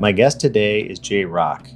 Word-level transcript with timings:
My 0.00 0.12
guest 0.12 0.40
today 0.40 0.80
is 0.80 0.98
Jay 0.98 1.26
Rock. 1.26 1.68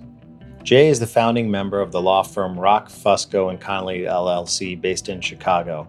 Jay 0.62 0.88
is 0.88 0.98
the 0.98 1.06
founding 1.06 1.50
member 1.50 1.78
of 1.78 1.92
the 1.92 2.00
law 2.00 2.22
firm 2.22 2.58
Rock, 2.58 2.88
Fusco, 2.88 3.50
and 3.50 3.60
Connelly 3.60 4.04
LLC 4.04 4.80
based 4.80 5.10
in 5.10 5.20
Chicago. 5.20 5.86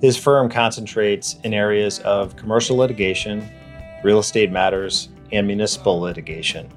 His 0.00 0.16
firm 0.16 0.48
concentrates 0.48 1.34
in 1.42 1.52
areas 1.52 1.98
of 1.98 2.36
commercial 2.36 2.76
litigation, 2.76 3.50
real 4.04 4.20
estate 4.20 4.52
matters, 4.52 5.08
and 5.32 5.48
municipal 5.48 5.98
litigation. 5.98 6.70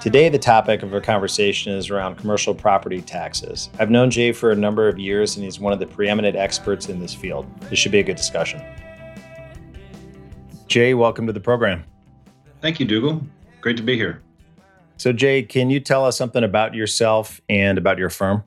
Today, 0.00 0.28
the 0.28 0.38
topic 0.40 0.82
of 0.82 0.92
our 0.92 1.00
conversation 1.00 1.72
is 1.72 1.88
around 1.88 2.16
commercial 2.16 2.56
property 2.56 3.00
taxes. 3.00 3.70
I've 3.78 3.90
known 3.90 4.10
Jay 4.10 4.32
for 4.32 4.50
a 4.50 4.56
number 4.56 4.88
of 4.88 4.98
years, 4.98 5.36
and 5.36 5.44
he's 5.44 5.60
one 5.60 5.72
of 5.72 5.78
the 5.78 5.86
preeminent 5.86 6.34
experts 6.34 6.88
in 6.88 6.98
this 6.98 7.14
field. 7.14 7.46
This 7.70 7.78
should 7.78 7.92
be 7.92 8.00
a 8.00 8.02
good 8.02 8.16
discussion. 8.16 8.60
Jay, 10.66 10.92
welcome 10.92 11.24
to 11.28 11.32
the 11.32 11.38
program. 11.38 11.84
Thank 12.60 12.80
you, 12.80 12.86
Dougal. 12.86 13.22
Great 13.64 13.78
to 13.78 13.82
be 13.82 13.96
here. 13.96 14.20
So, 14.98 15.10
Jay, 15.10 15.42
can 15.42 15.70
you 15.70 15.80
tell 15.80 16.04
us 16.04 16.18
something 16.18 16.44
about 16.44 16.74
yourself 16.74 17.40
and 17.48 17.78
about 17.78 17.96
your 17.96 18.10
firm? 18.10 18.44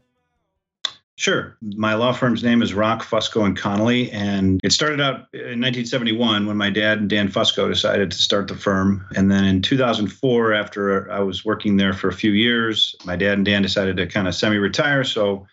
Sure. 1.16 1.58
My 1.76 1.96
law 1.96 2.14
firm's 2.14 2.44
name 2.44 2.62
is 2.62 2.76
Rock, 2.76 3.02
Fusco, 3.02 3.44
and 3.44 3.58
Connelly, 3.58 4.12
and 4.12 4.62
it 4.64 4.72
started 4.72 5.02
out 5.02 5.26
in 5.34 5.60
1971 5.60 6.46
when 6.46 6.55
my 6.55 6.70
dad 6.70 7.00
and 7.00 7.10
Dan 7.10 7.30
Fusco 7.30 7.68
decided 7.68 8.12
to 8.12 8.18
start 8.20 8.48
the 8.48 8.54
firm. 8.54 9.08
And 9.16 9.32
then 9.32 9.44
in 9.44 9.64
2004, 9.64 10.54
after 10.54 11.12
I 11.12 11.22
was 11.22 11.44
working 11.44 11.77
there 11.77 11.94
for 11.94 12.10
a 12.10 12.13
few 12.13 12.34
years, 12.34 12.96
my 13.04 13.16
dad 13.16 13.40
and 13.40 13.46
Dan 13.46 13.63
decided 13.63 13.98
to 13.98 14.05
kind 14.05 14.27
of 14.27 14.36
semi-retire. 14.36 15.04
So 15.04 15.48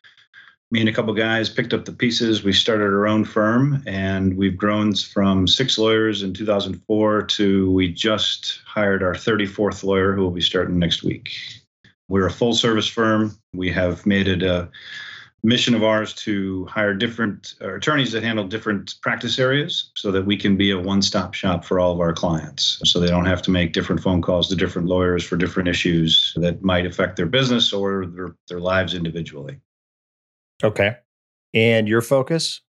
me 0.74 0.80
and 0.80 0.88
a 0.88 0.92
couple 0.92 1.14
guys 1.14 1.48
picked 1.48 1.72
up 1.72 1.84
the 1.84 1.92
pieces. 1.92 2.42
We 2.42 2.52
started 2.52 2.86
our 2.86 3.06
own 3.06 3.24
firm, 3.24 3.80
and 3.86 4.36
we've 4.36 4.56
grown 4.56 4.92
from 4.96 5.46
six 5.46 5.78
lawyers 5.78 6.24
in 6.24 6.34
2004 6.34 7.22
to 7.22 7.70
we 7.70 7.92
just 7.92 8.60
hired 8.66 9.04
our 9.04 9.14
34th 9.14 9.84
lawyer, 9.84 10.14
who 10.14 10.22
will 10.22 10.32
be 10.32 10.40
starting 10.40 10.80
next 10.80 11.04
week. 11.04 11.30
We're 12.08 12.26
a 12.26 12.30
full-service 12.30 12.88
firm. 12.88 13.38
We 13.54 13.70
have 13.70 14.04
made 14.04 14.26
it 14.26 14.42
a 14.42 14.68
mission 15.44 15.76
of 15.76 15.84
ours 15.84 16.12
to 16.14 16.64
hire 16.64 16.92
different 16.92 17.54
uh, 17.62 17.76
attorneys 17.76 18.10
that 18.10 18.24
handle 18.24 18.44
different 18.44 18.96
practice 19.00 19.38
areas 19.38 19.92
so 19.94 20.10
that 20.10 20.26
we 20.26 20.36
can 20.36 20.56
be 20.56 20.72
a 20.72 20.78
one-stop 20.80 21.34
shop 21.34 21.64
for 21.64 21.78
all 21.78 21.92
of 21.92 22.00
our 22.00 22.14
clients 22.14 22.80
so 22.84 22.98
they 22.98 23.06
don't 23.06 23.26
have 23.26 23.42
to 23.42 23.50
make 23.52 23.74
different 23.74 24.02
phone 24.02 24.22
calls 24.22 24.48
to 24.48 24.56
different 24.56 24.88
lawyers 24.88 25.22
for 25.22 25.36
different 25.36 25.68
issues 25.68 26.32
that 26.36 26.64
might 26.64 26.86
affect 26.86 27.16
their 27.16 27.26
business 27.26 27.74
or 27.74 28.06
their, 28.06 28.34
their 28.48 28.58
lives 28.58 28.94
individually 28.94 29.60
okay 30.62 30.96
and 31.52 31.88
your 31.88 32.00
focus 32.00 32.60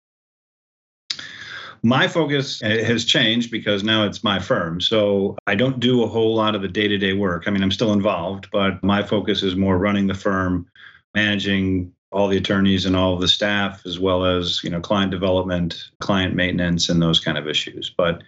my 1.85 2.09
focus 2.09 2.63
uh, 2.63 2.69
has 2.69 3.05
changed 3.05 3.51
because 3.51 3.85
now 3.85 4.07
it's 4.07 4.25
my 4.25 4.39
firm. 4.39 4.81
So 4.81 5.37
I 5.47 5.55
don't 5.55 5.81
do 5.81 6.03
a 6.03 6.07
whole 6.07 6.35
lot 6.35 6.55
of 6.55 6.63
the 6.63 6.69
day 6.69 6.89
to 6.89 6.97
day 6.97 7.13
work. 7.13 7.45
I 7.47 7.51
mean, 7.51 7.63
I'm 7.63 7.71
still 7.71 7.93
involved, 7.93 8.49
but 8.51 8.83
my 8.83 9.03
focus 9.03 9.43
is 9.43 9.55
more 9.55 9.77
running 9.77 10.07
the 10.07 10.15
firm, 10.15 10.67
managing 11.15 11.93
all 12.11 12.29
the 12.29 12.39
attorneys 12.39 12.87
and 12.87 12.97
all 12.97 13.13
of 13.13 13.21
the 13.21 13.29
staff, 13.29 13.85
as 13.85 13.99
well 13.99 14.25
as 14.25 14.65
you 14.65 14.71
know 14.71 14.81
client 14.81 15.11
development, 15.11 15.91
client 16.01 16.35
maintenance, 16.35 16.89
and 16.89 17.03
those 17.03 17.21
kind 17.21 17.37
of 17.37 17.47
issues. 17.47 17.93
But 17.95 18.23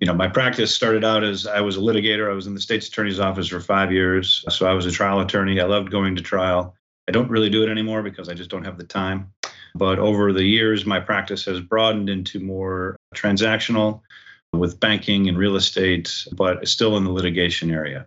you 0.00 0.06
know, 0.06 0.14
my 0.14 0.28
practice 0.28 0.74
started 0.74 1.02
out 1.02 1.24
as 1.24 1.46
I 1.46 1.62
was 1.62 1.78
a 1.78 1.80
litigator. 1.80 2.30
I 2.30 2.34
was 2.34 2.46
in 2.46 2.54
the 2.54 2.60
state's 2.60 2.88
attorney's 2.88 3.20
office 3.20 3.48
for 3.48 3.60
five 3.60 3.90
years, 3.90 4.44
so 4.50 4.66
I 4.66 4.74
was 4.74 4.84
a 4.84 4.90
trial 4.90 5.20
attorney. 5.20 5.60
I 5.60 5.64
loved 5.64 5.90
going 5.90 6.14
to 6.16 6.22
trial. 6.22 6.74
I 7.08 7.10
don't 7.10 7.30
really 7.30 7.48
do 7.48 7.62
it 7.62 7.70
anymore 7.70 8.02
because 8.02 8.28
I 8.28 8.34
just 8.34 8.50
don't 8.50 8.64
have 8.64 8.76
the 8.76 8.84
time. 8.84 9.32
But 9.74 9.98
over 9.98 10.30
the 10.32 10.44
years, 10.44 10.84
my 10.84 11.00
practice 11.00 11.46
has 11.46 11.58
broadened 11.58 12.10
into 12.10 12.38
more 12.38 12.96
transactional 13.14 14.02
with 14.52 14.78
banking 14.78 15.26
and 15.28 15.38
real 15.38 15.56
estate, 15.56 16.26
but 16.32 16.68
still 16.68 16.96
in 16.98 17.04
the 17.04 17.10
litigation 17.10 17.70
area. 17.70 18.06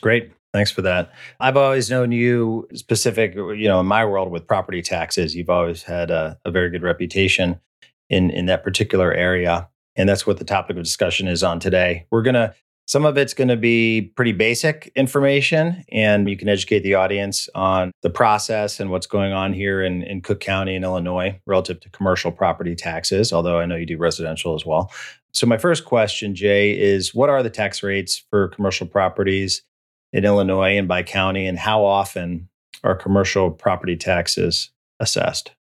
Great. 0.00 0.32
Thanks 0.52 0.70
for 0.70 0.82
that. 0.82 1.12
I've 1.38 1.56
always 1.56 1.88
known 1.88 2.12
you 2.12 2.66
specific, 2.74 3.34
you 3.34 3.68
know, 3.68 3.80
in 3.80 3.86
my 3.86 4.04
world 4.04 4.30
with 4.30 4.46
property 4.46 4.82
taxes, 4.82 5.36
you've 5.36 5.50
always 5.50 5.84
had 5.84 6.10
a, 6.10 6.38
a 6.44 6.50
very 6.50 6.70
good 6.70 6.82
reputation 6.82 7.60
in 8.08 8.30
in 8.30 8.46
that 8.46 8.64
particular 8.64 9.12
area. 9.12 9.68
And 9.96 10.08
that's 10.08 10.26
what 10.26 10.38
the 10.38 10.44
topic 10.44 10.76
of 10.76 10.82
discussion 10.82 11.28
is 11.28 11.42
on 11.42 11.60
today. 11.60 12.06
We're 12.10 12.22
going 12.22 12.34
to 12.34 12.54
some 12.86 13.04
of 13.04 13.18
it's 13.18 13.34
going 13.34 13.48
to 13.48 13.56
be 13.56 14.12
pretty 14.14 14.30
basic 14.30 14.92
information, 14.94 15.84
and 15.90 16.30
you 16.30 16.36
can 16.36 16.48
educate 16.48 16.80
the 16.80 16.94
audience 16.94 17.48
on 17.54 17.90
the 18.02 18.10
process 18.10 18.78
and 18.78 18.90
what's 18.90 19.08
going 19.08 19.32
on 19.32 19.52
here 19.52 19.82
in, 19.82 20.04
in 20.04 20.20
Cook 20.20 20.38
County 20.38 20.76
in 20.76 20.84
Illinois 20.84 21.38
relative 21.46 21.80
to 21.80 21.90
commercial 21.90 22.30
property 22.30 22.76
taxes, 22.76 23.32
although 23.32 23.58
I 23.58 23.66
know 23.66 23.74
you 23.74 23.86
do 23.86 23.98
residential 23.98 24.54
as 24.54 24.64
well. 24.64 24.92
So, 25.32 25.48
my 25.48 25.58
first 25.58 25.84
question, 25.84 26.36
Jay, 26.36 26.78
is 26.78 27.12
what 27.12 27.28
are 27.28 27.42
the 27.42 27.50
tax 27.50 27.82
rates 27.82 28.24
for 28.30 28.48
commercial 28.48 28.86
properties 28.86 29.62
in 30.12 30.24
Illinois 30.24 30.78
and 30.78 30.86
by 30.86 31.02
county, 31.02 31.46
and 31.46 31.58
how 31.58 31.84
often 31.84 32.48
are 32.84 32.94
commercial 32.94 33.50
property 33.50 33.96
taxes 33.96 34.70
assessed? 35.00 35.55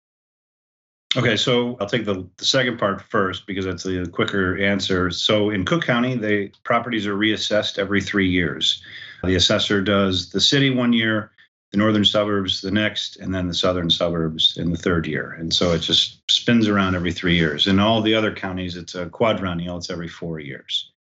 Okay, 1.17 1.35
so 1.35 1.75
I'll 1.81 1.87
take 1.87 2.05
the, 2.05 2.25
the 2.37 2.45
second 2.45 2.79
part 2.79 3.01
first 3.01 3.45
because 3.45 3.65
that's 3.65 3.83
the 3.83 4.07
quicker 4.07 4.57
answer. 4.57 5.11
So 5.11 5.49
in 5.49 5.65
Cook 5.65 5.83
County, 5.83 6.15
the 6.15 6.51
properties 6.63 7.05
are 7.05 7.15
reassessed 7.15 7.77
every 7.77 8.01
three 8.01 8.29
years. 8.29 8.81
The 9.23 9.35
assessor 9.35 9.81
does 9.81 10.29
the 10.29 10.39
city 10.39 10.69
one 10.69 10.93
year, 10.93 11.31
the 11.71 11.77
northern 11.77 12.05
suburbs 12.05 12.61
the 12.61 12.71
next, 12.71 13.17
and 13.17 13.35
then 13.35 13.47
the 13.47 13.53
southern 13.53 13.89
suburbs 13.89 14.55
in 14.57 14.71
the 14.71 14.77
third 14.77 15.05
year. 15.05 15.31
And 15.37 15.53
so 15.53 15.73
it 15.73 15.79
just 15.79 16.21
spins 16.31 16.69
around 16.69 16.95
every 16.95 17.11
three 17.11 17.35
years. 17.35 17.67
In 17.67 17.77
all 17.79 18.01
the 18.01 18.15
other 18.15 18.33
counties, 18.33 18.77
it's 18.77 18.95
a 18.95 19.07
quadrennial, 19.07 19.77
it's 19.77 19.89
every 19.89 20.07
four 20.07 20.39
years. 20.39 20.91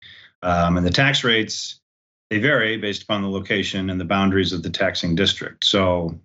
Um, 0.42 0.76
and 0.76 0.84
the 0.84 0.90
tax 0.90 1.22
rates 1.22 1.80
they 2.30 2.38
vary 2.38 2.76
based 2.76 3.02
upon 3.02 3.22
the 3.22 3.28
location 3.28 3.90
and 3.90 4.00
the 4.00 4.04
boundaries 4.04 4.52
of 4.52 4.62
the 4.62 4.70
taxing 4.70 5.14
district. 5.16 5.64
So 5.64 6.18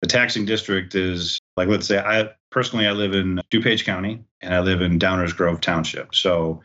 the 0.00 0.08
taxing 0.08 0.44
district 0.44 0.94
is 0.94 1.40
like 1.56 1.68
let's 1.68 1.86
say 1.86 1.98
I 1.98 2.30
personally 2.52 2.86
I 2.86 2.92
live 2.92 3.14
in 3.14 3.40
DuPage 3.50 3.84
County 3.84 4.22
and 4.40 4.54
I 4.54 4.60
live 4.60 4.80
in 4.80 4.98
Downers 4.98 5.34
Grove 5.34 5.60
Township. 5.60 6.14
So 6.14 6.62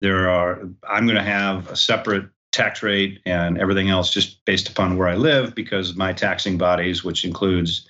there 0.00 0.28
are 0.28 0.68
I'm 0.88 1.06
going 1.06 1.16
to 1.16 1.22
have 1.22 1.70
a 1.70 1.76
separate 1.76 2.28
tax 2.52 2.82
rate 2.82 3.20
and 3.24 3.58
everything 3.58 3.88
else 3.88 4.10
just 4.10 4.44
based 4.44 4.68
upon 4.68 4.96
where 4.96 5.08
I 5.08 5.14
live 5.14 5.54
because 5.54 5.96
my 5.96 6.12
taxing 6.12 6.58
bodies 6.58 7.04
which 7.04 7.24
includes 7.24 7.86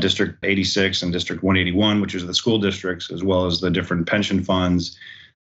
District 0.00 0.38
86 0.42 1.02
and 1.02 1.12
District 1.12 1.42
181 1.42 2.00
which 2.00 2.14
is 2.14 2.26
the 2.26 2.34
school 2.34 2.58
districts 2.58 3.10
as 3.10 3.24
well 3.24 3.46
as 3.46 3.60
the 3.60 3.70
different 3.70 4.06
pension 4.06 4.44
funds 4.44 4.96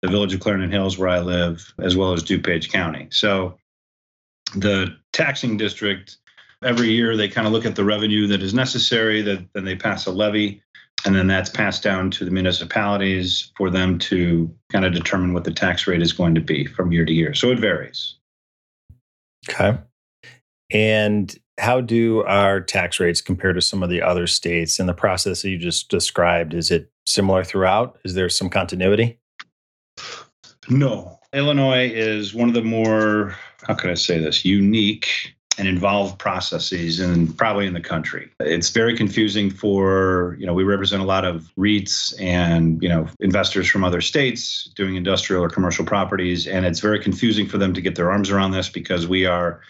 the 0.02 0.08
village 0.08 0.34
of 0.34 0.40
Clarendon 0.40 0.70
Hills 0.70 0.98
where 0.98 1.08
I 1.08 1.18
live 1.18 1.72
as 1.80 1.96
well 1.96 2.12
as 2.12 2.22
DuPage 2.22 2.70
County. 2.70 3.08
So 3.10 3.58
the 4.54 4.96
taxing 5.12 5.56
district 5.56 6.18
every 6.64 6.90
year 6.90 7.16
they 7.16 7.28
kind 7.28 7.46
of 7.46 7.52
look 7.52 7.66
at 7.66 7.76
the 7.76 7.84
revenue 7.84 8.26
that 8.26 8.42
is 8.42 8.54
necessary 8.54 9.22
that 9.22 9.46
then 9.52 9.64
they 9.64 9.76
pass 9.76 10.06
a 10.06 10.10
levy 10.10 10.62
and 11.04 11.14
then 11.14 11.26
that's 11.26 11.50
passed 11.50 11.82
down 11.82 12.10
to 12.12 12.24
the 12.24 12.30
municipalities 12.30 13.52
for 13.56 13.70
them 13.70 13.98
to 13.98 14.52
kind 14.70 14.84
of 14.84 14.92
determine 14.92 15.32
what 15.32 15.44
the 15.44 15.52
tax 15.52 15.86
rate 15.86 16.02
is 16.02 16.12
going 16.12 16.34
to 16.34 16.40
be 16.40 16.66
from 16.66 16.92
year 16.92 17.04
to 17.04 17.12
year. 17.12 17.34
So 17.34 17.50
it 17.50 17.58
varies. 17.58 18.16
Okay. 19.48 19.78
And 20.70 21.34
how 21.58 21.80
do 21.80 22.22
our 22.24 22.60
tax 22.60 23.00
rates 23.00 23.20
compare 23.20 23.52
to 23.52 23.60
some 23.60 23.82
of 23.82 23.90
the 23.90 24.02
other 24.02 24.26
states? 24.26 24.78
And 24.78 24.88
the 24.88 24.94
process 24.94 25.42
that 25.42 25.50
you 25.50 25.58
just 25.58 25.88
described 25.88 26.52
is 26.52 26.70
it 26.70 26.90
similar 27.06 27.44
throughout? 27.44 27.98
Is 28.04 28.14
there 28.14 28.28
some 28.28 28.50
continuity? 28.50 29.18
No. 30.68 31.18
Illinois 31.32 31.90
is 31.90 32.34
one 32.34 32.48
of 32.48 32.54
the 32.54 32.62
more 32.62 33.36
how 33.62 33.74
can 33.74 33.90
I 33.90 33.94
say 33.94 34.18
this, 34.18 34.44
unique 34.44 35.34
and 35.58 35.66
involved 35.66 36.18
processes 36.18 37.00
and 37.00 37.36
probably 37.36 37.66
in 37.66 37.74
the 37.74 37.80
country. 37.80 38.30
It's 38.40 38.70
very 38.70 38.96
confusing 38.96 39.50
for, 39.50 40.36
you 40.38 40.46
know, 40.46 40.54
we 40.54 40.62
represent 40.62 41.02
a 41.02 41.04
lot 41.04 41.24
of 41.24 41.50
REITs 41.58 42.14
and, 42.20 42.80
you 42.80 42.88
know, 42.88 43.08
investors 43.18 43.68
from 43.68 43.82
other 43.82 44.00
states 44.00 44.70
doing 44.76 44.94
industrial 44.94 45.42
or 45.42 45.50
commercial 45.50 45.84
properties. 45.84 46.46
And 46.46 46.64
it's 46.64 46.80
very 46.80 47.00
confusing 47.00 47.46
for 47.48 47.58
them 47.58 47.74
to 47.74 47.80
get 47.80 47.96
their 47.96 48.10
arms 48.10 48.30
around 48.30 48.52
this 48.52 48.68
because 48.68 49.08
we 49.08 49.26
are 49.26 49.60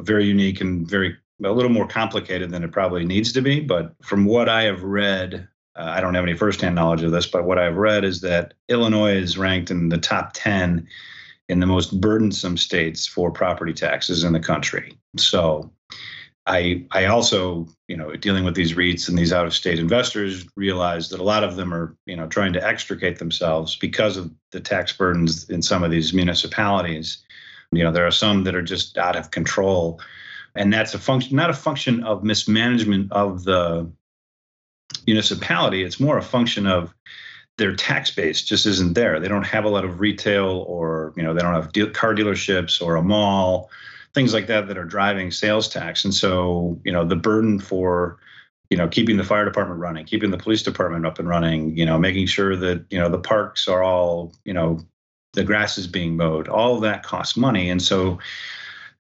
very 0.00 0.26
unique 0.26 0.60
and 0.60 0.88
very 0.88 1.16
a 1.44 1.52
little 1.52 1.70
more 1.70 1.86
complicated 1.86 2.50
than 2.50 2.64
it 2.64 2.72
probably 2.72 3.04
needs 3.04 3.32
to 3.32 3.40
be. 3.40 3.60
But 3.60 3.94
from 4.02 4.24
what 4.24 4.48
I 4.48 4.62
have 4.62 4.82
read, 4.82 5.46
uh, 5.76 5.82
I 5.82 6.00
don't 6.00 6.14
have 6.14 6.24
any 6.24 6.34
firsthand 6.34 6.74
knowledge 6.74 7.04
of 7.04 7.12
this, 7.12 7.28
but 7.28 7.44
what 7.44 7.58
I've 7.58 7.76
read 7.76 8.04
is 8.04 8.22
that 8.22 8.54
Illinois 8.68 9.14
is 9.14 9.38
ranked 9.38 9.70
in 9.70 9.88
the 9.88 9.98
top 9.98 10.32
10 10.34 10.88
in 11.48 11.60
the 11.60 11.66
most 11.66 12.00
burdensome 12.00 12.56
states 12.56 13.06
for 13.06 13.30
property 13.30 13.72
taxes 13.72 14.24
in 14.24 14.32
the 14.32 14.40
country. 14.40 14.98
So 15.16 15.70
I 16.46 16.84
I 16.90 17.06
also, 17.06 17.68
you 17.88 17.96
know, 17.96 18.14
dealing 18.16 18.44
with 18.44 18.54
these 18.54 18.74
REITs 18.74 19.08
and 19.08 19.18
these 19.18 19.32
out-of-state 19.32 19.78
investors 19.78 20.46
realize 20.56 21.08
that 21.10 21.20
a 21.20 21.24
lot 21.24 21.44
of 21.44 21.56
them 21.56 21.72
are, 21.72 21.96
you 22.06 22.16
know, 22.16 22.26
trying 22.26 22.52
to 22.54 22.66
extricate 22.66 23.18
themselves 23.18 23.76
because 23.76 24.16
of 24.16 24.32
the 24.52 24.60
tax 24.60 24.92
burdens 24.92 25.48
in 25.50 25.62
some 25.62 25.82
of 25.82 25.90
these 25.90 26.12
municipalities. 26.12 27.18
You 27.72 27.84
know, 27.84 27.92
there 27.92 28.06
are 28.06 28.10
some 28.10 28.44
that 28.44 28.54
are 28.54 28.62
just 28.62 28.96
out 28.98 29.16
of 29.16 29.30
control. 29.30 30.00
And 30.54 30.72
that's 30.72 30.94
a 30.94 30.98
function 30.98 31.36
not 31.36 31.50
a 31.50 31.54
function 31.54 32.02
of 32.02 32.24
mismanagement 32.24 33.12
of 33.12 33.44
the 33.44 33.90
municipality, 35.06 35.82
it's 35.82 36.00
more 36.00 36.18
a 36.18 36.22
function 36.22 36.66
of 36.66 36.94
their 37.58 37.74
tax 37.74 38.10
base 38.10 38.40
just 38.40 38.64
isn't 38.64 38.94
there. 38.94 39.20
They 39.20 39.28
don't 39.28 39.46
have 39.46 39.64
a 39.64 39.68
lot 39.68 39.84
of 39.84 40.00
retail 40.00 40.64
or, 40.68 41.12
you 41.16 41.22
know, 41.22 41.34
they 41.34 41.40
don't 41.40 41.54
have 41.54 41.92
car 41.92 42.14
dealerships 42.14 42.80
or 42.80 42.96
a 42.96 43.02
mall, 43.02 43.68
things 44.14 44.32
like 44.32 44.46
that 44.46 44.68
that 44.68 44.78
are 44.78 44.84
driving 44.84 45.30
sales 45.32 45.68
tax. 45.68 46.04
And 46.04 46.14
so, 46.14 46.80
you 46.84 46.92
know, 46.92 47.04
the 47.04 47.16
burden 47.16 47.60
for 47.60 48.18
you 48.70 48.76
know 48.76 48.86
keeping 48.86 49.16
the 49.16 49.24
fire 49.24 49.46
department 49.46 49.80
running 49.80 50.04
keeping 50.04 50.30
the 50.30 50.36
police 50.36 50.62
department 50.62 51.06
up 51.06 51.18
and 51.18 51.26
running 51.26 51.74
you 51.74 51.86
know 51.86 51.98
making 51.98 52.26
sure 52.26 52.54
that 52.54 52.84
you 52.90 52.98
know 52.98 53.08
the 53.08 53.18
parks 53.18 53.66
are 53.66 53.82
all 53.82 54.34
you 54.44 54.52
know 54.52 54.78
the 55.32 55.42
grass 55.42 55.78
is 55.78 55.86
being 55.86 56.18
mowed 56.18 56.48
all 56.48 56.78
that 56.78 57.02
costs 57.02 57.34
money 57.34 57.70
and 57.70 57.80
so 57.80 58.18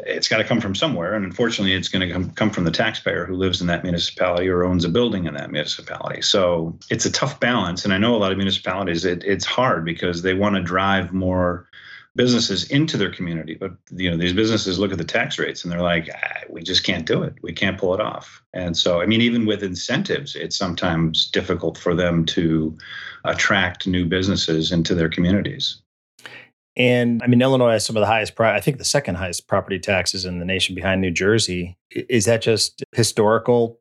it's 0.00 0.28
got 0.28 0.38
to 0.38 0.44
come 0.44 0.60
from 0.60 0.75
somewhere. 0.75 1.14
And 1.14 1.25
unfortunately, 1.25 1.75
it's 1.75 1.88
going 1.88 2.06
to 2.06 2.12
come, 2.12 2.31
come 2.31 2.50
from 2.50 2.64
the 2.64 2.70
taxpayer 2.70 3.25
who 3.25 3.34
lives 3.34 3.60
in 3.60 3.66
that 3.69 3.82
municipality 3.82 4.48
or 4.48 4.64
owns 4.64 4.84
a 4.84 4.88
building 4.88 5.25
in 5.25 5.34
that 5.34 5.50
municipality. 5.50 6.20
So 6.22 6.78
it's 6.90 7.06
a 7.06 7.12
tough 7.12 7.40
balance. 7.40 7.84
And 7.84 7.94
I 7.94 7.98
know 7.98 8.14
a 8.14 8.19
lot 8.19 8.32
of 8.32 8.38
municipalities, 8.38 9.04
it, 9.04 9.25
it's 9.25 9.46
hard 9.46 9.84
because 9.84 10.22
they 10.22 10.34
want 10.34 10.56
to 10.56 10.62
drive 10.62 11.12
more 11.12 11.69
businesses 12.14 12.70
into 12.70 12.96
their 12.96 13.10
community. 13.10 13.54
But 13.54 13.72
you 13.90 14.10
know, 14.10 14.16
these 14.16 14.32
businesses 14.32 14.78
look 14.78 14.93
at 14.93 14.98
the 14.98 15.04
tax 15.04 15.38
rates 15.38 15.62
and 15.62 15.72
they're 15.72 15.82
like, 15.82 16.08
ah, 16.12 16.40
we 16.48 16.62
just 16.62 16.84
can't 16.84 17.06
do 17.06 17.22
it. 17.22 17.34
We 17.43 17.52
can't 17.52 17.78
pull 17.78 17.94
it 17.94 18.00
off. 18.00 18.43
And 18.52 18.76
so, 18.76 19.00
I 19.00 19.06
mean, 19.06 19.20
even 19.20 19.46
with 19.46 19.62
incentives, 19.62 20.34
it's 20.34 20.56
sometimes 20.56 21.31
difficult 21.31 21.76
for 21.76 21.94
them 21.94 22.25
to 22.26 22.76
attract 23.25 23.87
new 23.87 24.06
businesses 24.06 24.72
into 24.72 24.94
their 24.94 25.10
communities. 25.10 25.82
And 26.76 27.23
I 27.23 27.26
mean, 27.26 27.40
Illinois 27.40 27.73
has 27.73 27.87
some 27.87 27.96
of 27.96 28.00
the 28.00 28.06
highest, 28.06 28.34
pro- 28.34 28.50
I 28.52 28.61
think 28.61 28.78
the 28.78 28.84
second 28.84 29.14
highest 29.14 29.49
property 29.49 29.78
taxes 29.78 30.25
in 30.25 30.38
the 30.38 30.44
nation 30.44 30.75
behind 30.75 31.00
New 31.00 31.11
Jersey. 31.11 31.78
Is 31.90 32.26
that 32.26 32.43
just 32.43 32.84
historical 32.93 33.81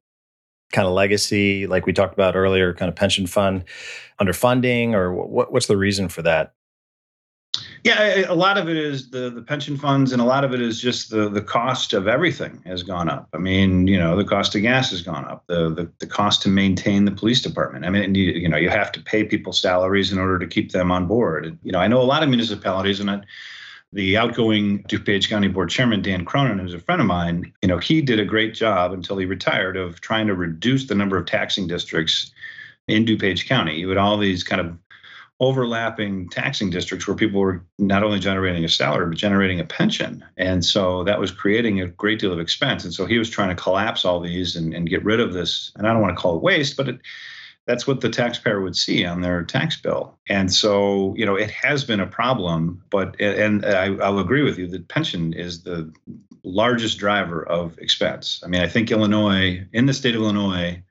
kind 0.72 0.88
of 0.88 0.94
legacy, 0.94 1.68
like 1.68 1.86
we 1.86 1.94
talked 1.94 2.14
about 2.14 2.36
earlier, 2.36 2.74
kind 2.74 2.90
of 2.90 2.96
pension 2.96 3.28
fund 3.28 3.66
underfunding, 4.20 4.94
or 4.94 5.14
what, 5.14 5.52
what's 5.52 5.68
the 5.68 5.78
reason 5.78 6.08
for 6.10 6.22
that? 6.22 6.54
Yeah, 7.84 8.26
a 8.28 8.34
lot 8.34 8.58
of 8.58 8.68
it 8.68 8.78
is 8.78 9.12
the 9.12 9.30
the 9.30 9.42
pension 9.42 9.78
funds, 9.78 10.12
and 10.12 10.22
a 10.22 10.26
lot 10.26 10.44
of 10.44 10.54
it 10.54 10.62
is 10.62 10.82
just 10.82 11.12
the 11.12 11.30
the 11.30 11.42
cost 11.42 11.94
of 11.94 12.08
everything 12.08 12.62
has 12.66 12.82
gone 12.82 13.10
up. 13.10 13.30
I 13.34 13.38
mean, 13.38 13.88
you 13.88 13.98
know, 13.98 14.16
the 14.16 14.24
cost 14.26 14.56
of 14.56 14.62
gas 14.64 14.90
has 14.90 15.02
gone 15.02 15.26
up. 15.26 15.44
The 15.48 15.70
the, 15.70 15.92
the 16.00 16.08
cost 16.08 16.42
to 16.44 16.50
maintain 16.50 17.06
the 17.06 17.12
police 17.12 17.42
department. 17.42 17.86
I 17.86 17.90
mean, 17.90 18.16
you, 18.16 18.32
you 18.32 18.50
know, 18.50 18.58
you 18.58 18.70
have 18.70 18.92
to 18.94 19.02
pay 19.02 19.24
people 19.24 19.54
salaries 19.54 20.12
in 20.12 20.18
order 20.18 20.40
to 20.40 20.48
keep 20.48 20.72
them 20.72 20.92
on 20.92 21.06
board. 21.06 21.58
You 21.64 21.72
know, 21.72 21.80
I 21.80 21.88
know 21.88 22.02
a 22.02 22.04
lot 22.04 22.24
of 22.24 22.30
municipalities, 22.30 23.00
and 23.00 23.12
I, 23.12 23.22
the 23.94 24.18
outgoing 24.18 24.84
DuPage 24.84 25.30
County 25.30 25.48
Board 25.48 25.70
Chairman 25.70 26.02
Dan 26.02 26.26
Cronin, 26.26 26.60
who's 26.60 26.74
a 26.74 26.80
friend 26.80 27.00
of 27.00 27.08
mine, 27.08 27.54
you 27.62 27.68
know, 27.68 27.78
he 27.78 28.02
did 28.02 28.20
a 28.20 28.26
great 28.26 28.54
job 28.54 28.92
until 28.92 29.18
he 29.18 29.26
retired 29.26 29.78
of 29.78 30.02
trying 30.02 30.28
to 30.28 30.34
reduce 30.34 30.88
the 30.88 30.96
number 30.96 31.18
of 31.18 31.26
taxing 31.26 31.68
districts 31.68 32.32
in 32.88 33.06
DuPage 33.06 33.48
County. 33.48 33.78
You 33.78 33.90
had 33.90 33.98
all 33.98 34.18
these 34.18 34.44
kind 34.44 34.60
of 34.60 34.76
overlapping 35.40 36.30
taxing 36.30 36.70
districts 36.70 37.08
where 37.08 37.16
people 37.16 37.42
were 37.42 37.64
not 37.78 38.04
only 38.04 38.20
generating 38.20 38.64
a 38.64 38.70
salary 38.70 39.08
but 39.08 39.18
generating 39.18 39.60
a 39.60 39.66
pension. 39.66 40.24
And 40.38 40.64
so 40.64 41.04
that 41.04 41.20
was 41.20 41.32
creating 41.32 41.82
a 41.82 41.88
great 41.88 42.20
deal 42.20 42.32
of 42.32 42.40
expense. 42.40 42.86
And 42.86 42.94
so 42.94 43.06
he 43.06 43.18
was 43.18 43.30
trying 43.30 43.50
to 43.50 43.62
collapse 43.62 44.06
all 44.06 44.22
these 44.22 44.56
and, 44.56 44.74
and 44.74 44.90
get 44.90 45.04
rid 45.04 45.20
of 45.20 45.34
this. 45.34 45.72
And 45.76 45.88
i 45.88 45.92
don't 45.92 46.02
want 46.02 46.16
to 46.16 46.22
call 46.22 46.38
it 46.38 46.42
waste 46.42 46.78
but 46.78 46.88
it, 46.88 47.00
that's 47.68 47.88
what 47.88 48.02
the 48.02 48.10
taxpayer 48.10 48.62
would 48.62 48.76
see 48.76 49.06
on 49.06 49.22
their 49.22 49.44
tax 49.44 49.76
bill. 49.76 50.18
And 50.30 50.54
so 50.54 51.14
you 51.18 51.26
know 51.26 51.36
it 51.36 51.52
has 51.52 51.84
been 51.84 52.00
a 52.00 52.08
problem 52.08 52.82
but 52.90 53.20
and 53.20 53.66
I, 53.66 53.96
i'll 53.96 54.20
agree 54.20 54.44
with 54.44 54.58
you 54.58 54.68
that 54.68 54.88
pension 54.88 55.34
is 55.34 55.64
the 55.64 55.92
largest 56.44 57.00
driver 57.00 57.46
of 57.48 57.78
expense. 57.80 58.42
I 58.44 58.48
mean 58.48 58.62
i 58.62 58.68
think 58.70 58.90
illinois 58.90 59.66
in 59.74 59.86
the 59.86 59.94
state 59.94 60.16
of 60.16 60.22
illinois 60.22 60.82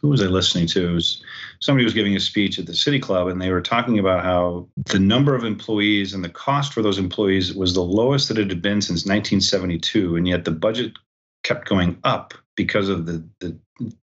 who 0.00 0.08
was 0.08 0.22
I 0.22 0.26
listening 0.26 0.66
to? 0.68 0.94
Was, 0.94 1.22
somebody 1.60 1.84
was 1.84 1.94
giving 1.94 2.16
a 2.16 2.20
speech 2.20 2.58
at 2.58 2.66
the 2.66 2.74
City 2.74 2.98
Club, 2.98 3.28
and 3.28 3.40
they 3.40 3.50
were 3.50 3.60
talking 3.60 3.98
about 3.98 4.24
how 4.24 4.68
the 4.86 4.98
number 4.98 5.34
of 5.34 5.44
employees 5.44 6.14
and 6.14 6.24
the 6.24 6.28
cost 6.28 6.72
for 6.72 6.82
those 6.82 6.98
employees 6.98 7.54
was 7.54 7.74
the 7.74 7.82
lowest 7.82 8.28
that 8.28 8.38
it 8.38 8.48
had 8.48 8.62
been 8.62 8.80
since 8.80 9.06
1972, 9.06 10.16
and 10.16 10.26
yet 10.26 10.44
the 10.44 10.50
budget 10.50 10.92
kept 11.42 11.68
going 11.68 11.98
up 12.04 12.34
because 12.56 12.88
of 12.88 13.06
the, 13.06 13.24
the 13.40 13.56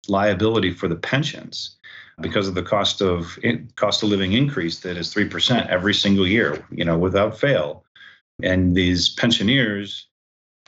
liability 0.08 0.72
for 0.72 0.88
the 0.88 0.96
pensions 0.96 1.76
because 2.22 2.48
of 2.48 2.56
the 2.56 2.64
cost 2.64 3.02
of 3.02 3.38
cost 3.76 4.02
of 4.02 4.10
living 4.10 4.34
increase 4.34 4.80
that 4.80 4.98
is 4.98 5.14
3% 5.14 5.68
every 5.68 5.94
single 5.94 6.28
year 6.28 6.66
you 6.72 6.84
know 6.84 6.98
without 6.98 7.38
fail 7.38 7.84
and 8.42 8.76
these 8.76 9.10
pensioners 9.10 10.08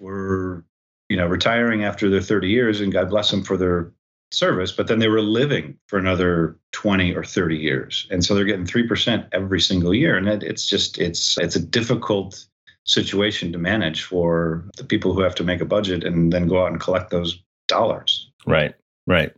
were 0.02 0.64
you 1.08 1.18
know 1.18 1.26
retiring 1.26 1.84
after 1.84 2.10
their 2.10 2.22
30 2.22 2.50
years 2.50 2.82
and 2.82 2.94
god 2.94 3.10
bless 3.10 3.32
them 3.32 3.44
for 3.44 3.58
their 3.58 3.92
service, 4.32 4.72
but 4.72 4.88
then 4.88 5.00
they 5.00 5.08
were 5.08 5.22
living 5.22 5.78
for 5.88 5.98
another 5.98 6.58
20 6.72 7.16
or 7.16 7.24
30 7.24 7.58
years. 7.58 8.08
And 8.12 8.24
so 8.24 8.36
they're 8.36 8.46
getting 8.46 8.66
3% 8.66 9.28
every 9.32 9.60
single 9.60 9.94
year. 9.94 10.18
And 10.18 10.28
it, 10.28 10.44
it's 10.44 10.68
just, 10.68 10.98
it's, 11.00 11.38
it's 11.38 11.56
a 11.56 11.60
difficult 11.60 12.46
situation 12.86 13.52
to 13.52 13.58
manage 13.58 14.04
for 14.04 14.66
the 14.78 14.84
people 14.84 15.14
who 15.14 15.22
have 15.22 15.36
to 15.36 15.44
make 15.44 15.62
a 15.62 15.66
budget 15.66 16.04
and 16.04 16.32
then 16.32 16.48
go 16.48 16.64
out 16.64 16.72
and 16.72 16.80
collect 16.80 17.10
those 17.10 17.42
dollars. 17.68 18.30
Right. 18.46 18.74
Right. 19.08 19.34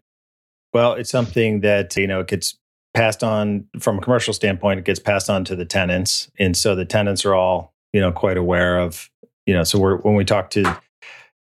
Well, 0.73 0.93
it's 0.93 1.09
something 1.09 1.61
that, 1.61 1.95
you 1.97 2.07
know, 2.07 2.21
it 2.21 2.27
gets 2.27 2.57
passed 2.93 3.23
on 3.23 3.67
from 3.79 3.99
a 3.99 4.01
commercial 4.01 4.33
standpoint, 4.33 4.79
it 4.79 4.85
gets 4.85 4.99
passed 4.99 5.29
on 5.29 5.45
to 5.45 5.55
the 5.55 5.65
tenants. 5.65 6.29
And 6.39 6.55
so 6.55 6.75
the 6.75 6.85
tenants 6.85 7.25
are 7.25 7.33
all, 7.33 7.73
you 7.93 8.01
know, 8.01 8.11
quite 8.11 8.37
aware 8.37 8.79
of, 8.79 9.09
you 9.45 9.53
know, 9.53 9.63
so 9.63 9.79
we're, 9.79 9.97
when 9.97 10.15
we 10.15 10.25
talk 10.25 10.49
to, 10.51 10.77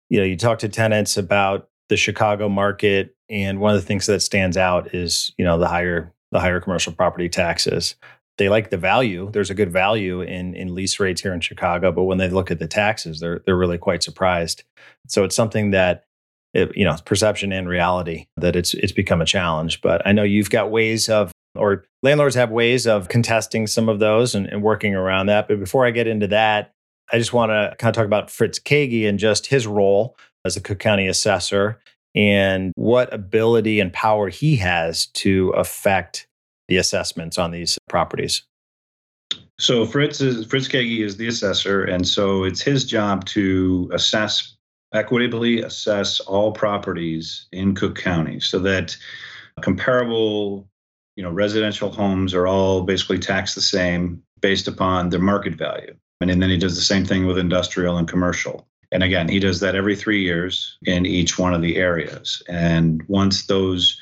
you 0.08 0.18
know, 0.18 0.24
you 0.24 0.36
talk 0.36 0.58
to 0.60 0.68
tenants 0.68 1.16
about 1.16 1.68
the 1.88 1.96
Chicago 1.96 2.48
market 2.48 3.14
and 3.30 3.60
one 3.60 3.74
of 3.74 3.80
the 3.80 3.86
things 3.86 4.06
that 4.06 4.20
stands 4.20 4.56
out 4.56 4.94
is, 4.94 5.32
you 5.36 5.44
know, 5.44 5.58
the 5.58 5.68
higher 5.68 6.12
the 6.30 6.40
higher 6.40 6.60
commercial 6.60 6.92
property 6.92 7.28
taxes. 7.28 7.94
They 8.36 8.48
like 8.48 8.70
the 8.70 8.76
value. 8.76 9.30
There's 9.32 9.50
a 9.50 9.54
good 9.54 9.72
value 9.72 10.20
in 10.20 10.54
in 10.54 10.74
lease 10.74 11.00
rates 11.00 11.20
here 11.20 11.34
in 11.34 11.40
Chicago, 11.40 11.90
but 11.92 12.04
when 12.04 12.18
they 12.18 12.28
look 12.28 12.50
at 12.50 12.58
the 12.58 12.68
taxes, 12.68 13.20
they're 13.20 13.40
they're 13.44 13.56
really 13.56 13.78
quite 13.78 14.02
surprised. 14.02 14.62
So 15.08 15.24
it's 15.24 15.36
something 15.36 15.72
that 15.72 16.04
it, 16.54 16.74
you 16.76 16.84
know, 16.84 16.96
perception 17.04 17.52
and 17.52 17.68
reality 17.68 18.26
that 18.36 18.56
it's 18.56 18.74
it's 18.74 18.92
become 18.92 19.20
a 19.20 19.26
challenge. 19.26 19.80
But 19.80 20.06
I 20.06 20.12
know 20.12 20.22
you've 20.22 20.50
got 20.50 20.70
ways 20.70 21.08
of 21.08 21.32
or 21.54 21.84
landlords 22.02 22.36
have 22.36 22.50
ways 22.50 22.86
of 22.86 23.08
contesting 23.08 23.66
some 23.66 23.88
of 23.88 23.98
those 23.98 24.34
and, 24.34 24.46
and 24.46 24.62
working 24.62 24.94
around 24.94 25.26
that. 25.26 25.48
But 25.48 25.58
before 25.58 25.84
I 25.84 25.90
get 25.90 26.06
into 26.06 26.28
that, 26.28 26.72
I 27.12 27.18
just 27.18 27.32
want 27.32 27.50
to 27.50 27.74
kind 27.78 27.90
of 27.90 27.96
talk 27.96 28.06
about 28.06 28.30
Fritz 28.30 28.58
Kaegi 28.58 29.08
and 29.08 29.18
just 29.18 29.46
his 29.46 29.66
role 29.66 30.16
as 30.44 30.56
a 30.56 30.60
Cook 30.60 30.78
County 30.78 31.08
assessor 31.08 31.80
and 32.14 32.72
what 32.76 33.12
ability 33.12 33.80
and 33.80 33.92
power 33.92 34.28
he 34.28 34.56
has 34.56 35.06
to 35.06 35.50
affect 35.50 36.26
the 36.68 36.76
assessments 36.76 37.38
on 37.38 37.50
these 37.50 37.78
properties. 37.88 38.42
So 39.58 39.84
Fritz 39.84 40.20
is 40.20 40.46
Fritz 40.46 40.68
Kaegi 40.68 41.04
is 41.04 41.16
the 41.16 41.26
assessor, 41.26 41.82
and 41.82 42.06
so 42.06 42.44
it's 42.44 42.60
his 42.60 42.84
job 42.84 43.24
to 43.26 43.90
assess 43.92 44.56
equitably 44.94 45.60
assess 45.60 46.20
all 46.20 46.52
properties 46.52 47.46
in 47.52 47.74
Cook 47.74 47.96
County 47.96 48.40
so 48.40 48.58
that 48.60 48.96
comparable 49.60 50.66
you 51.16 51.22
know 51.22 51.30
residential 51.30 51.90
homes 51.90 52.32
are 52.32 52.46
all 52.46 52.82
basically 52.82 53.18
taxed 53.18 53.54
the 53.54 53.60
same 53.60 54.22
based 54.40 54.68
upon 54.68 55.10
their 55.10 55.20
market 55.20 55.54
value 55.54 55.94
and 56.20 56.30
then 56.42 56.48
he 56.48 56.56
does 56.56 56.76
the 56.76 56.80
same 56.80 57.04
thing 57.04 57.26
with 57.26 57.38
industrial 57.38 57.98
and 57.98 58.08
commercial 58.08 58.66
and 58.90 59.02
again, 59.02 59.28
he 59.28 59.38
does 59.38 59.60
that 59.60 59.74
every 59.74 59.96
three 59.96 60.22
years 60.22 60.78
in 60.86 61.04
each 61.04 61.38
one 61.38 61.52
of 61.52 61.62
the 61.62 61.76
areas. 61.76 62.42
And 62.48 63.02
once 63.06 63.46
those 63.46 64.00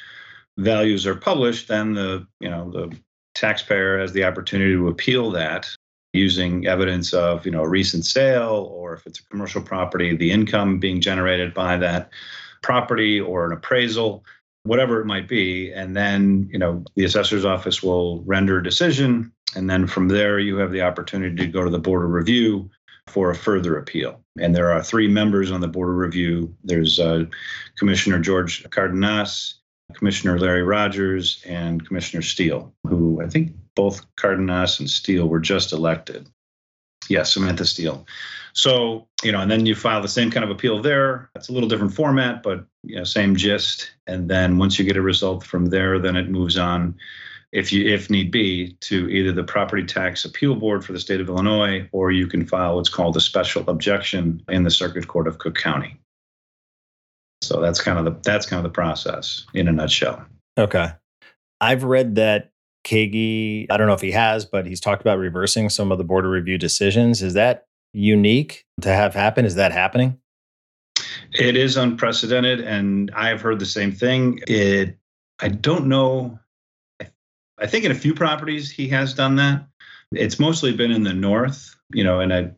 values 0.59 1.07
are 1.07 1.17
published, 1.17 1.69
then 1.69 1.95
the 1.95 2.27
you 2.41 2.49
know 2.49 2.71
the 2.71 2.97
taxpayer 3.35 3.99
has 3.99 4.13
the 4.13 4.25
opportunity 4.25 4.73
to 4.73 4.89
appeal 4.89 5.31
that 5.33 5.69
using 6.13 6.67
evidence 6.67 7.13
of 7.13 7.45
you 7.45 7.53
know 7.53 7.63
a 7.63 7.69
recent 7.69 8.07
sale 8.07 8.71
or 8.73 8.95
if 8.95 9.07
it's 9.07 9.21
a 9.21 9.29
commercial 9.29 9.63
property, 9.63 10.17
the 10.17 10.31
income 10.31 10.79
being 10.79 11.01
generated 11.01 11.53
by 11.53 11.77
that 11.77 12.11
property 12.63 13.21
or 13.21 13.47
an 13.47 13.53
appraisal 13.53 14.25
whatever 14.67 15.01
it 15.01 15.07
might 15.07 15.29
be 15.29 15.73
and 15.73 15.97
then 15.97 16.49
you 16.53 16.59
know 16.59 16.83
the 16.97 17.05
assessor's 17.05 17.45
office 17.45 17.85
will 17.85 18.23
render 18.23 18.59
a 18.59 18.63
decision 18.63 19.31
and 19.55 19.71
then 19.71 19.87
from 19.87 20.09
there 20.09 20.41
you 20.41 20.57
have 20.57 20.73
the 20.73 20.83
opportunity 20.83 21.37
to 21.37 21.47
go 21.47 21.63
to 21.63 21.71
the 21.71 21.79
board 21.79 22.05
of 22.05 22.11
review 22.11 22.69
for 23.09 23.31
a 23.31 23.35
further 23.35 23.79
appeal. 23.79 24.21
And 24.39 24.55
there 24.55 24.73
are 24.73 24.83
three 24.83 25.09
members 25.09 25.51
on 25.51 25.61
the 25.61 25.69
Board 25.69 25.91
of 25.91 25.97
Review. 25.97 26.55
There's 26.65 27.01
uh, 27.01 27.25
Commissioner 27.77 28.19
George 28.19 28.69
Cardenas, 28.71 29.61
Commissioner 29.95 30.39
Larry 30.39 30.63
Rogers, 30.63 31.43
and 31.47 31.87
Commissioner 31.87 32.23
Steele, 32.23 32.75
who 32.87 33.23
I 33.23 33.29
think 33.29 33.53
both 33.75 34.05
Cardenas 34.17 34.81
and 34.81 34.91
Steele 34.91 35.29
were 35.29 35.41
just 35.41 35.73
elected. 35.73 36.29
Yes, 37.09 37.33
Samantha 37.33 37.65
Steele. 37.65 38.05
So, 38.53 39.07
you 39.23 39.31
know, 39.31 39.41
and 39.41 39.51
then 39.51 39.67
you 39.67 39.75
file 39.75 40.03
the 40.03 40.09
same 40.09 40.31
kind 40.31 40.43
of 40.43 40.51
appeal 40.51 40.83
there. 40.83 41.31
It's 41.37 41.49
a 41.49 41.53
little 41.53 41.69
different 41.69 41.95
format, 41.95 42.43
but 42.43 42.65
you 42.83 42.97
know, 42.97 43.05
same 43.05 43.37
gist. 43.37 43.93
And 44.07 44.29
then 44.29 44.59
once 44.59 44.79
you 44.79 44.85
get 44.85 44.97
a 44.97 45.03
result 45.03 45.45
from 45.45 45.67
there, 45.67 45.99
then 45.99 46.17
it 46.17 46.29
moves 46.29 46.57
on 46.57 46.97
if 47.57 47.73
you 47.73 47.87
if 47.87 48.11
need 48.11 48.31
be 48.31 48.77
to 48.83 49.09
either 49.09 49.33
the 49.33 49.43
property 49.43 49.83
tax 49.83 50.27
appeal 50.27 50.55
board 50.55 50.85
for 50.85 50.93
the 50.93 51.01
state 51.01 51.23
of 51.23 51.29
Illinois 51.29 51.89
or 51.91 52.13
you 52.13 52.27
can 52.27 52.47
file 52.47 52.77
what's 52.77 52.91
called 52.91 53.17
a 53.17 53.21
special 53.21 53.69
objection 53.71 54.43
in 54.51 54.63
the 54.63 54.71
circuit 54.71 55.09
court 55.09 55.27
of 55.27 55.39
Cook 55.39 55.57
County. 55.57 55.99
So 57.41 57.63
that's 57.63 57.81
kind 57.81 57.99
of 57.99 58.05
the 58.05 58.21
that's 58.23 58.45
kind 58.45 58.59
of 58.59 58.65
the 58.65 58.75
process 58.75 59.47
in 59.55 59.69
a 59.69 59.73
nutshell. 59.73 60.23
Okay. 60.59 60.89
I've 61.61 61.85
read 61.85 62.17
that 62.17 62.51
Kaegi, 62.85 63.67
I 63.71 63.79
don't 63.79 63.87
know 63.87 63.95
if 63.95 64.03
he 64.03 64.13
has, 64.13 64.45
but 64.45 64.67
he's 64.67 64.81
talked 64.81 65.01
about 65.01 65.19
reversing 65.19 65.71
some 65.71 65.91
of 65.91 65.97
the 65.97 66.05
board 66.05 66.27
of 66.27 66.31
review 66.31 66.59
decisions. 66.59 67.23
Is 67.23 67.33
that 67.35 67.67
unique 67.95 68.67
to 68.83 68.91
have 68.91 69.15
happen? 69.15 69.47
Is 69.47 69.55
that 69.55 69.73
happening? 69.73 70.19
It 71.33 71.57
is 71.57 71.79
unprecedented, 71.79 72.61
and 72.61 73.11
I've 73.13 73.41
heard 73.41 73.59
the 73.59 73.67
same 73.67 73.93
thing. 73.93 74.41
It, 74.47 74.99
I 75.41 75.49
don't 75.49 75.87
know. 75.87 76.39
I, 77.59 77.67
think 77.67 77.85
in 77.85 77.91
a 77.91 77.97
few 77.97 78.15
properties 78.15 78.71
he 78.71 78.89
has 78.89 79.15
done 79.15 79.37
that. 79.37 79.67
It's 80.13 80.39
mostly 80.39 80.73
been 80.73 80.91
in 80.91 81.03
the 81.03 81.13
north, 81.13 81.75
you 81.93 82.05
know, 82.05 82.21
and 82.21 82.33
I, 82.33 82.51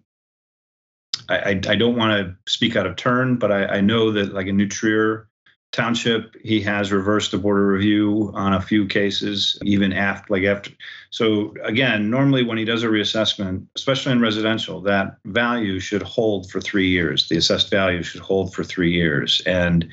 I, 1.28 1.50
I 1.50 1.76
don't 1.76 1.96
want 1.96 2.12
to 2.12 2.36
speak 2.50 2.76
out 2.76 2.86
of 2.86 2.96
turn, 2.96 3.36
but 3.36 3.50
I, 3.52 3.66
I 3.66 3.80
know 3.80 4.12
that 4.12 4.34
like 4.34 4.46
in 4.46 4.56
New 4.56 4.68
Trier 4.68 5.28
Township, 5.70 6.34
he 6.42 6.62
has 6.62 6.90
reversed 6.90 7.30
the 7.30 7.38
board 7.38 7.60
of 7.60 7.66
review 7.66 8.30
on 8.34 8.54
a 8.54 8.60
few 8.60 8.86
cases, 8.86 9.58
even 9.62 9.92
after, 9.92 10.32
like 10.32 10.44
after. 10.44 10.70
So 11.10 11.54
again, 11.62 12.08
normally 12.10 12.42
when 12.42 12.56
he 12.56 12.64
does 12.64 12.82
a 12.82 12.86
reassessment, 12.86 13.66
especially 13.76 14.12
in 14.12 14.20
residential, 14.20 14.80
that 14.82 15.18
value 15.26 15.78
should 15.78 16.02
hold 16.02 16.50
for 16.50 16.60
three 16.60 16.88
years. 16.88 17.28
The 17.28 17.36
assessed 17.36 17.70
value 17.70 18.02
should 18.02 18.22
hold 18.22 18.54
for 18.54 18.64
three 18.64 18.92
years. 18.92 19.42
And 19.44 19.86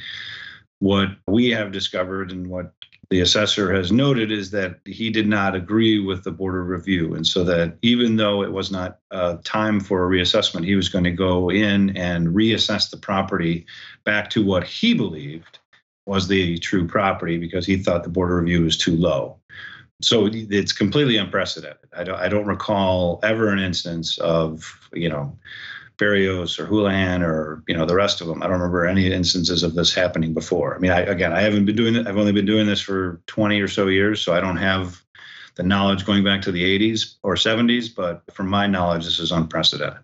what 0.79 1.09
we 1.27 1.49
have 1.49 1.73
discovered 1.73 2.31
and 2.31 2.47
what 2.47 2.71
the 3.09 3.21
assessor 3.21 3.73
has 3.73 3.91
noted 3.91 4.31
is 4.31 4.51
that 4.51 4.79
he 4.85 5.09
did 5.09 5.27
not 5.27 5.55
agree 5.55 5.99
with 5.99 6.23
the 6.23 6.31
board 6.31 6.59
of 6.59 6.67
review. 6.67 7.13
And 7.13 7.25
so 7.25 7.43
that 7.43 7.77
even 7.81 8.15
though 8.15 8.43
it 8.43 8.51
was 8.51 8.71
not 8.71 8.99
uh, 9.11 9.37
time 9.43 9.79
for 9.79 10.05
a 10.05 10.09
reassessment, 10.09 10.65
he 10.65 10.75
was 10.75 10.89
going 10.89 11.03
to 11.03 11.11
go 11.11 11.49
in 11.49 11.95
and 11.95 12.29
reassess 12.29 12.89
the 12.89 12.97
property 12.97 13.65
back 14.03 14.29
to 14.31 14.45
what 14.45 14.63
he 14.63 14.93
believed 14.93 15.59
was 16.05 16.27
the 16.27 16.57
true 16.59 16.87
property 16.87 17.37
because 17.37 17.65
he 17.65 17.77
thought 17.77 18.03
the 18.03 18.09
board 18.09 18.31
of 18.31 18.37
review 18.37 18.63
was 18.63 18.77
too 18.77 18.95
low. 18.95 19.37
So 20.01 20.29
it's 20.31 20.73
completely 20.73 21.17
unprecedented. 21.17 21.89
I 21.95 22.03
don't, 22.03 22.19
I 22.19 22.27
don't 22.27 22.45
recall 22.45 23.19
ever 23.23 23.49
an 23.49 23.59
instance 23.59 24.17
of, 24.17 24.89
you 24.93 25.09
know, 25.09 25.37
Berrios 25.97 26.59
or 26.59 26.65
Houlihan 26.65 27.21
or 27.21 27.63
you 27.67 27.75
know 27.75 27.85
the 27.85 27.95
rest 27.95 28.21
of 28.21 28.27
them. 28.27 28.41
I 28.41 28.47
don't 28.47 28.59
remember 28.59 28.85
any 28.85 29.11
instances 29.11 29.63
of 29.63 29.75
this 29.75 29.93
happening 29.93 30.33
before. 30.33 30.75
I 30.75 30.79
mean, 30.79 30.91
I, 30.91 31.01
again, 31.01 31.33
I 31.33 31.41
haven't 31.41 31.65
been 31.65 31.75
doing 31.75 31.95
it. 31.95 32.07
I've 32.07 32.17
only 32.17 32.31
been 32.31 32.45
doing 32.45 32.67
this 32.67 32.81
for 32.81 33.21
20 33.27 33.59
or 33.61 33.67
so 33.67 33.87
years, 33.87 34.21
so 34.21 34.33
I 34.33 34.39
don't 34.39 34.57
have 34.57 35.01
the 35.55 35.63
knowledge 35.63 36.05
going 36.05 36.23
back 36.23 36.41
to 36.43 36.51
the 36.51 36.63
80s 36.63 37.15
or 37.23 37.35
70s. 37.35 37.93
But 37.93 38.23
from 38.33 38.47
my 38.49 38.67
knowledge, 38.67 39.05
this 39.05 39.19
is 39.19 39.31
unprecedented. 39.31 40.03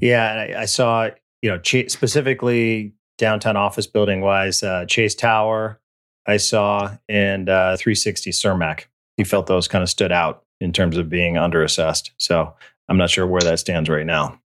Yeah, 0.00 0.46
I, 0.56 0.62
I 0.62 0.64
saw 0.64 1.10
you 1.42 1.50
know 1.50 1.60
specifically 1.62 2.94
downtown 3.18 3.56
office 3.56 3.86
building 3.86 4.20
wise, 4.20 4.62
uh, 4.62 4.84
Chase 4.86 5.14
Tower, 5.14 5.80
I 6.26 6.36
saw, 6.36 6.96
and 7.08 7.48
uh, 7.48 7.76
360 7.76 8.30
Cermak. 8.30 8.84
He 9.16 9.24
felt 9.24 9.46
those 9.46 9.68
kind 9.68 9.82
of 9.82 9.90
stood 9.90 10.12
out 10.12 10.44
in 10.60 10.72
terms 10.72 10.96
of 10.96 11.08
being 11.08 11.34
underassessed. 11.34 12.10
So 12.16 12.54
I'm 12.88 12.96
not 12.96 13.10
sure 13.10 13.26
where 13.26 13.42
that 13.42 13.58
stands 13.58 13.88
right 13.88 14.06
now. 14.06 14.40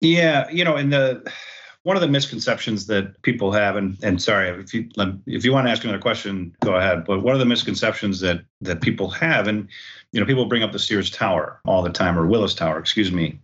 Yeah, 0.00 0.48
you 0.50 0.64
know, 0.64 0.76
and 0.76 0.92
the 0.92 1.30
one 1.82 1.96
of 1.96 2.02
the 2.02 2.08
misconceptions 2.08 2.86
that 2.86 3.20
people 3.22 3.52
have, 3.52 3.76
and 3.76 3.96
and 4.02 4.20
sorry 4.20 4.48
if 4.48 4.74
you 4.74 4.88
if 5.26 5.44
you 5.44 5.52
want 5.52 5.66
to 5.66 5.70
ask 5.70 5.82
another 5.84 5.98
question, 5.98 6.54
go 6.60 6.74
ahead. 6.74 7.04
But 7.04 7.22
one 7.22 7.34
of 7.34 7.38
the 7.38 7.46
misconceptions 7.46 8.20
that 8.20 8.42
that 8.60 8.82
people 8.82 9.10
have, 9.10 9.46
and 9.46 9.68
you 10.12 10.20
know, 10.20 10.26
people 10.26 10.46
bring 10.46 10.62
up 10.62 10.72
the 10.72 10.78
Sears 10.78 11.10
Tower 11.10 11.60
all 11.64 11.82
the 11.82 11.90
time, 11.90 12.18
or 12.18 12.26
Willis 12.26 12.54
Tower, 12.54 12.78
excuse 12.78 13.12
me, 13.12 13.40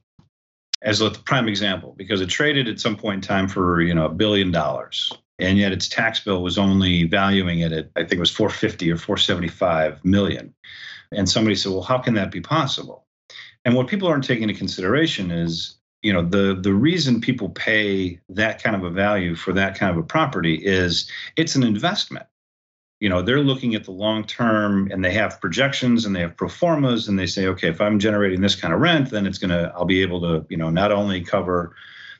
as 0.83 1.01
a 1.01 1.11
prime 1.11 1.49
example, 1.49 1.95
because 1.97 2.21
it 2.21 2.29
traded 2.29 2.69
at 2.69 2.81
some 2.81 2.97
point 2.97 3.17
in 3.17 3.29
time 3.29 3.49
for 3.49 3.81
you 3.81 3.95
know 3.95 4.07
a 4.07 4.11
billion 4.11 4.51
dollars, 4.51 5.13
and 5.39 5.59
yet 5.59 5.73
its 5.73 5.89
tax 5.89 6.21
bill 6.21 6.43
was 6.43 6.59
only 6.59 7.05
valuing 7.05 7.61
it 7.61 7.73
at 7.73 7.91
I 7.97 8.01
think 8.01 8.15
it 8.15 8.21
was 8.21 8.31
450 8.31 8.91
or 8.93 8.97
475 8.97 10.05
million. 10.05 10.55
And 11.13 11.29
somebody 11.29 11.55
said, 11.55 11.71
well, 11.71 11.83
how 11.83 11.99
can 11.99 12.15
that 12.15 12.33
be 12.33 12.41
possible? 12.41 13.07
And 13.65 13.75
what 13.75 13.87
people 13.87 14.09
aren't 14.09 14.25
taking 14.25 14.49
into 14.49 14.59
consideration 14.59 15.31
is 15.31 15.76
you 16.03 16.13
know 16.13 16.23
the 16.23 16.59
the 16.61 16.73
reason 16.73 17.21
people 17.21 17.49
pay 17.51 18.21
that 18.29 18.63
kind 18.63 18.77
of 18.77 18.85
a 18.85 18.91
value 18.91 19.35
for 19.35 19.53
that 19.53 19.79
kind 19.79 19.91
of 19.91 19.97
a 19.97 20.07
property 20.07 20.55
is 20.57 21.11
it's 21.37 21.55
an 21.55 21.63
investment. 21.63 22.27
You 23.01 23.09
know 23.09 23.23
they're 23.23 23.41
looking 23.41 23.75
at 23.75 23.85
the 23.85 23.93
long 23.93 24.25
term 24.25 24.91
and 24.91 25.05
they 25.05 25.13
have 25.13 25.41
projections 25.41 26.05
and 26.05 26.15
they 26.15 26.21
have 26.21 26.37
pro 26.37 26.49
formas 26.49 27.09
and 27.09 27.19
they 27.19 27.27
say 27.27 27.47
okay 27.49 27.69
if 27.69 27.79
i'm 27.81 27.99
generating 27.99 28.41
this 28.41 28.55
kind 28.55 28.73
of 28.73 28.81
rent 28.81 29.11
then 29.11 29.27
it's 29.27 29.37
going 29.37 29.51
to 29.51 29.71
i'll 29.77 29.85
be 29.85 30.01
able 30.01 30.21
to 30.23 30.47
you 30.49 30.57
know 30.57 30.71
not 30.71 30.91
only 30.91 31.21
cover 31.21 31.77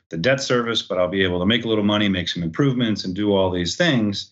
the 0.09 0.17
debt 0.17 0.39
service 0.39 0.83
but 0.83 0.99
i'll 0.99 1.07
be 1.07 1.23
able 1.23 1.39
to 1.39 1.47
make 1.47 1.65
a 1.65 1.67
little 1.67 1.83
money 1.83 2.07
make 2.07 2.29
some 2.29 2.43
improvements 2.43 3.05
and 3.05 3.15
do 3.15 3.35
all 3.35 3.49
these 3.49 3.75
things 3.75 4.31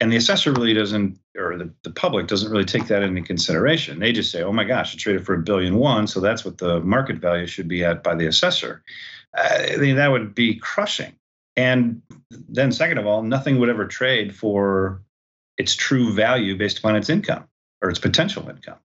and 0.00 0.12
the 0.12 0.16
assessor 0.16 0.52
really 0.52 0.74
doesn't 0.74 1.18
or 1.36 1.56
the, 1.56 1.72
the 1.82 1.90
public 1.90 2.26
doesn't 2.26 2.50
really 2.50 2.64
take 2.64 2.86
that 2.86 3.02
into 3.02 3.22
consideration. 3.22 3.98
They 3.98 4.12
just 4.12 4.30
say 4.30 4.42
oh 4.42 4.52
my 4.52 4.64
gosh 4.64 4.94
it 4.94 4.98
traded 4.98 5.26
for 5.26 5.34
a 5.34 5.38
billion 5.38 5.76
one 5.76 6.06
so 6.06 6.20
that's 6.20 6.44
what 6.44 6.58
the 6.58 6.80
market 6.80 7.16
value 7.16 7.46
should 7.46 7.68
be 7.68 7.84
at 7.84 8.02
by 8.02 8.14
the 8.14 8.26
assessor. 8.26 8.82
Uh, 9.36 9.66
I 9.72 9.76
mean, 9.76 9.96
that 9.96 10.10
would 10.10 10.34
be 10.34 10.54
crushing. 10.54 11.14
And 11.56 12.02
then 12.30 12.72
second 12.72 12.98
of 12.98 13.06
all 13.06 13.22
nothing 13.22 13.58
would 13.58 13.68
ever 13.68 13.86
trade 13.86 14.34
for 14.34 15.02
its 15.56 15.74
true 15.74 16.12
value 16.12 16.56
based 16.56 16.78
upon 16.78 16.94
its 16.96 17.10
income 17.10 17.48
or 17.82 17.90
its 17.90 17.98
potential 17.98 18.48
income. 18.48 18.78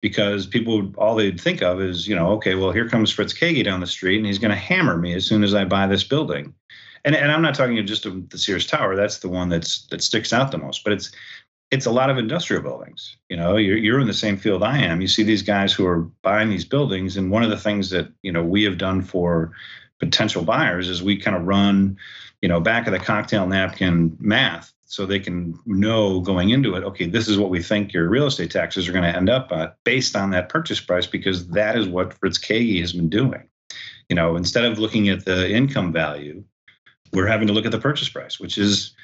Because 0.00 0.46
people 0.46 0.92
all 0.98 1.14
they'd 1.14 1.40
think 1.40 1.62
of 1.62 1.80
is 1.80 2.06
you 2.06 2.14
know 2.14 2.32
okay 2.32 2.54
well 2.54 2.72
here 2.72 2.88
comes 2.88 3.10
fritz 3.10 3.32
Kaegi 3.32 3.64
down 3.64 3.80
the 3.80 3.86
street 3.86 4.18
and 4.18 4.26
he's 4.26 4.38
going 4.38 4.50
to 4.50 4.56
hammer 4.56 4.98
me 4.98 5.14
as 5.14 5.26
soon 5.26 5.42
as 5.42 5.54
i 5.54 5.64
buy 5.64 5.86
this 5.86 6.04
building 6.04 6.52
and, 7.04 7.14
and 7.14 7.30
I'm 7.30 7.42
not 7.42 7.54
talking 7.54 7.84
just 7.86 8.06
of 8.06 8.30
the 8.30 8.38
Sears 8.38 8.66
Tower. 8.66 8.96
That's 8.96 9.18
the 9.18 9.28
one 9.28 9.48
that's 9.48 9.86
that 9.86 10.02
sticks 10.02 10.32
out 10.32 10.50
the 10.50 10.58
most. 10.58 10.84
But 10.84 10.94
it's 10.94 11.12
it's 11.70 11.86
a 11.86 11.90
lot 11.90 12.10
of 12.10 12.18
industrial 12.18 12.62
buildings. 12.62 13.16
You 13.28 13.36
know, 13.36 13.56
you're 13.56 13.76
you're 13.76 14.00
in 14.00 14.06
the 14.06 14.14
same 14.14 14.36
field 14.36 14.62
I 14.62 14.78
am. 14.78 15.00
You 15.00 15.08
see 15.08 15.22
these 15.22 15.42
guys 15.42 15.72
who 15.72 15.86
are 15.86 16.02
buying 16.22 16.50
these 16.50 16.64
buildings, 16.64 17.16
and 17.16 17.30
one 17.30 17.42
of 17.42 17.50
the 17.50 17.58
things 17.58 17.90
that 17.90 18.08
you 18.22 18.32
know 18.32 18.42
we 18.42 18.62
have 18.64 18.78
done 18.78 19.02
for 19.02 19.52
potential 20.00 20.44
buyers 20.44 20.88
is 20.88 21.02
we 21.02 21.16
kind 21.16 21.36
of 21.36 21.46
run, 21.46 21.96
you 22.42 22.48
know, 22.48 22.60
back 22.60 22.86
of 22.86 22.92
the 22.92 22.98
cocktail 22.98 23.46
napkin 23.46 24.16
math 24.18 24.74
so 24.86 25.04
they 25.04 25.18
can 25.18 25.58
know 25.66 26.20
going 26.20 26.50
into 26.50 26.74
it, 26.74 26.84
okay, 26.84 27.06
this 27.06 27.26
is 27.26 27.36
what 27.36 27.50
we 27.50 27.60
think 27.60 27.92
your 27.92 28.08
real 28.08 28.26
estate 28.26 28.50
taxes 28.50 28.88
are 28.88 28.92
going 28.92 29.02
to 29.02 29.16
end 29.16 29.28
up 29.28 29.50
at 29.50 29.76
based 29.82 30.14
on 30.14 30.30
that 30.30 30.48
purchase 30.48 30.80
price, 30.80 31.06
because 31.06 31.48
that 31.48 31.76
is 31.76 31.88
what 31.88 32.12
Fritz 32.14 32.38
Kaegi 32.38 32.80
has 32.80 32.92
been 32.92 33.08
doing. 33.08 33.42
You 34.08 34.14
know, 34.14 34.36
instead 34.36 34.64
of 34.64 34.78
looking 34.78 35.08
at 35.08 35.24
the 35.24 35.50
income 35.50 35.92
value, 35.92 36.44
we're 37.14 37.26
having 37.26 37.46
to 37.46 37.52
look 37.52 37.64
at 37.66 37.72
the 37.72 37.78
purchase 37.78 38.08
price, 38.08 38.38
which 38.38 38.58
is 38.58 38.94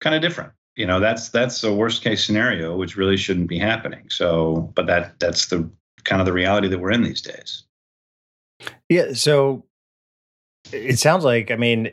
kind 0.00 0.16
of 0.16 0.22
different. 0.22 0.52
You 0.76 0.86
know, 0.86 1.00
that's 1.00 1.28
that's 1.30 1.62
a 1.64 1.74
worst 1.74 2.02
case 2.02 2.24
scenario, 2.24 2.76
which 2.76 2.96
really 2.96 3.16
shouldn't 3.16 3.48
be 3.48 3.58
happening. 3.58 4.08
So, 4.10 4.72
but 4.74 4.86
that 4.86 5.18
that's 5.18 5.46
the 5.46 5.68
kind 6.04 6.20
of 6.20 6.26
the 6.26 6.32
reality 6.32 6.68
that 6.68 6.78
we're 6.78 6.92
in 6.92 7.02
these 7.02 7.20
days. 7.20 7.64
Yeah. 8.88 9.12
So 9.12 9.64
it 10.72 10.98
sounds 10.98 11.24
like, 11.24 11.50
I 11.50 11.56
mean, 11.56 11.90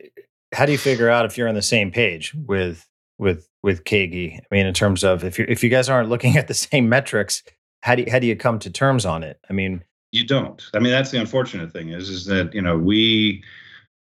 how 0.54 0.66
do 0.66 0.72
you 0.72 0.78
figure 0.78 1.10
out 1.10 1.26
if 1.26 1.38
you're 1.38 1.48
on 1.48 1.56
the 1.56 1.62
same 1.62 1.92
page 1.92 2.34
with 2.46 2.88
with 3.18 3.48
with 3.64 3.84
Kaegi? 3.84 4.38
I 4.40 4.44
mean, 4.52 4.66
in 4.66 4.74
terms 4.74 5.04
of 5.04 5.24
if 5.24 5.40
you 5.40 5.46
if 5.50 5.64
you 5.64 5.70
guys 5.70 5.90
aren't 5.90 6.10
looking 6.10 6.38
at 6.38 6.48
the 6.48 6.54
same 6.54 6.88
metrics, 6.90 7.44
how 7.82 7.96
do 7.96 8.04
you, 8.04 8.12
how 8.12 8.20
do 8.20 8.28
you 8.28 8.36
come 8.36 8.60
to 8.60 8.70
terms 8.70 9.06
on 9.06 9.24
it? 9.24 9.40
I 9.50 9.54
mean, 9.54 9.84
you 10.12 10.26
don't. 10.26 10.64
I 10.74 10.80
mean, 10.80 10.92
that's 10.92 11.12
the 11.12 11.20
unfortunate 11.20 11.72
thing 11.74 11.90
is 11.90 12.10
is 12.10 12.26
that 12.26 12.54
you 12.54 12.62
know 12.62 12.78
we 12.78 13.44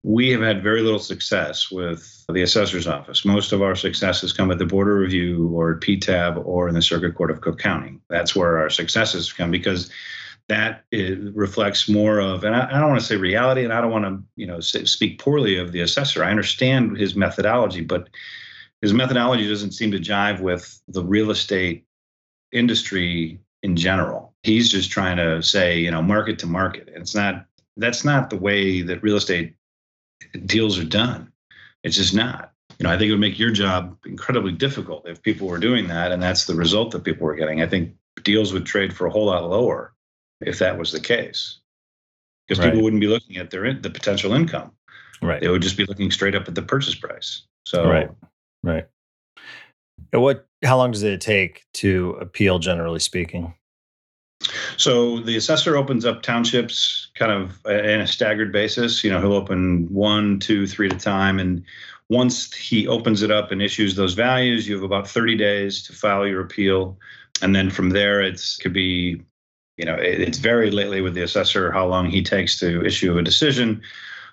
we 0.03 0.29
have 0.29 0.41
had 0.41 0.63
very 0.63 0.81
little 0.81 0.99
success 0.99 1.69
with 1.69 2.25
the 2.29 2.41
assessor's 2.41 2.87
office. 2.87 3.23
Most 3.23 3.51
of 3.51 3.61
our 3.61 3.75
successes 3.75 4.33
come 4.33 4.49
at 4.49 4.57
the 4.57 4.65
Board 4.65 4.87
of 4.87 4.95
Review 4.95 5.49
or 5.53 5.79
PTAB 5.79 6.43
or 6.45 6.67
in 6.67 6.73
the 6.73 6.81
Circuit 6.81 7.13
Court 7.13 7.29
of 7.29 7.41
Cook 7.41 7.59
County. 7.59 7.99
That's 8.09 8.35
where 8.35 8.57
our 8.57 8.69
successes 8.69 9.31
come 9.31 9.51
because 9.51 9.91
that 10.47 10.85
reflects 10.91 11.87
more 11.87 12.19
of, 12.19 12.43
and 12.43 12.55
I, 12.55 12.67
I 12.67 12.79
don't 12.79 12.89
want 12.89 12.99
to 12.99 13.05
say 13.05 13.15
reality, 13.15 13.63
and 13.63 13.71
I 13.71 13.79
don't 13.79 13.91
want 13.91 14.05
to, 14.05 14.23
you 14.35 14.47
know, 14.47 14.59
say, 14.59 14.85
speak 14.85 15.19
poorly 15.19 15.57
of 15.57 15.71
the 15.71 15.81
assessor. 15.81 16.23
I 16.23 16.31
understand 16.31 16.97
his 16.97 17.15
methodology, 17.15 17.81
but 17.81 18.09
his 18.81 18.93
methodology 18.93 19.47
doesn't 19.47 19.71
seem 19.71 19.91
to 19.91 19.99
jive 19.99 20.41
with 20.41 20.81
the 20.87 21.03
real 21.03 21.29
estate 21.29 21.85
industry 22.51 23.39
in 23.61 23.75
general. 23.75 24.33
He's 24.43 24.69
just 24.69 24.89
trying 24.89 25.17
to 25.17 25.43
say, 25.43 25.79
you 25.79 25.91
know, 25.91 26.01
market 26.01 26.39
to 26.39 26.47
market. 26.47 26.87
And 26.87 26.97
it's 26.97 27.15
not. 27.15 27.45
That's 27.77 28.03
not 28.03 28.29
the 28.29 28.37
way 28.37 28.81
that 28.81 29.01
real 29.01 29.15
estate 29.15 29.55
deals 30.45 30.79
are 30.79 30.85
done. 30.85 31.31
It's 31.83 31.95
just 31.95 32.13
not. 32.13 32.51
You 32.79 32.85
know, 32.85 32.93
I 32.93 32.97
think 32.97 33.09
it 33.09 33.11
would 33.11 33.19
make 33.19 33.37
your 33.37 33.51
job 33.51 33.97
incredibly 34.05 34.51
difficult 34.51 35.07
if 35.07 35.21
people 35.21 35.47
were 35.47 35.59
doing 35.59 35.87
that, 35.87 36.11
and 36.11 36.21
that's 36.21 36.45
the 36.45 36.55
result 36.55 36.91
that 36.91 37.03
people 37.03 37.27
were 37.27 37.35
getting. 37.35 37.61
I 37.61 37.67
think 37.67 37.93
deals 38.23 38.53
would 38.53 38.65
trade 38.65 38.95
for 38.95 39.05
a 39.05 39.11
whole 39.11 39.25
lot 39.25 39.47
lower 39.49 39.93
if 40.41 40.59
that 40.59 40.79
was 40.79 40.91
the 40.91 40.99
case, 40.99 41.59
because 42.47 42.59
right. 42.59 42.71
people 42.71 42.83
wouldn't 42.83 43.01
be 43.01 43.07
looking 43.07 43.37
at 43.37 43.51
their 43.51 43.73
the 43.73 43.89
potential 43.89 44.33
income. 44.33 44.71
Right. 45.21 45.41
They 45.41 45.47
would 45.47 45.61
just 45.61 45.77
be 45.77 45.85
looking 45.85 46.09
straight 46.09 46.33
up 46.33 46.47
at 46.47 46.55
the 46.55 46.63
purchase 46.63 46.95
price. 46.95 47.43
So 47.65 47.87
right, 47.87 48.09
right. 48.63 48.87
What? 50.11 50.47
How 50.63 50.77
long 50.77 50.91
does 50.91 51.03
it 51.03 51.21
take 51.21 51.65
to 51.75 52.17
appeal? 52.19 52.57
Generally 52.57 52.99
speaking. 52.99 53.53
So 54.77 55.19
the 55.19 55.37
assessor 55.37 55.77
opens 55.77 56.05
up 56.05 56.21
townships 56.21 57.11
kind 57.15 57.31
of 57.31 57.59
uh, 57.65 57.73
in 57.73 58.01
a 58.01 58.07
staggered 58.07 58.51
basis. 58.51 59.03
You 59.03 59.11
know, 59.11 59.19
he'll 59.19 59.33
open 59.33 59.87
one, 59.91 60.39
two, 60.39 60.65
three 60.67 60.87
at 60.87 60.93
a 60.93 60.97
time. 60.97 61.39
And 61.39 61.63
once 62.09 62.53
he 62.53 62.87
opens 62.87 63.21
it 63.21 63.31
up 63.31 63.51
and 63.51 63.61
issues 63.61 63.95
those 63.95 64.13
values, 64.13 64.67
you 64.67 64.75
have 64.75 64.83
about 64.83 65.07
30 65.07 65.37
days 65.37 65.83
to 65.83 65.93
file 65.93 66.25
your 66.25 66.41
appeal. 66.41 66.97
And 67.41 67.55
then 67.55 67.69
from 67.69 67.89
there, 67.89 68.21
it's 68.21 68.57
could 68.57 68.73
be 68.73 69.21
you 69.77 69.85
know, 69.85 69.95
it, 69.95 70.21
it's 70.21 70.37
varied 70.37 70.75
lately 70.75 71.01
with 71.01 71.15
the 71.15 71.23
assessor 71.23 71.71
how 71.71 71.87
long 71.87 72.05
he 72.05 72.21
takes 72.21 72.59
to 72.59 72.85
issue 72.85 73.17
a 73.17 73.23
decision. 73.23 73.81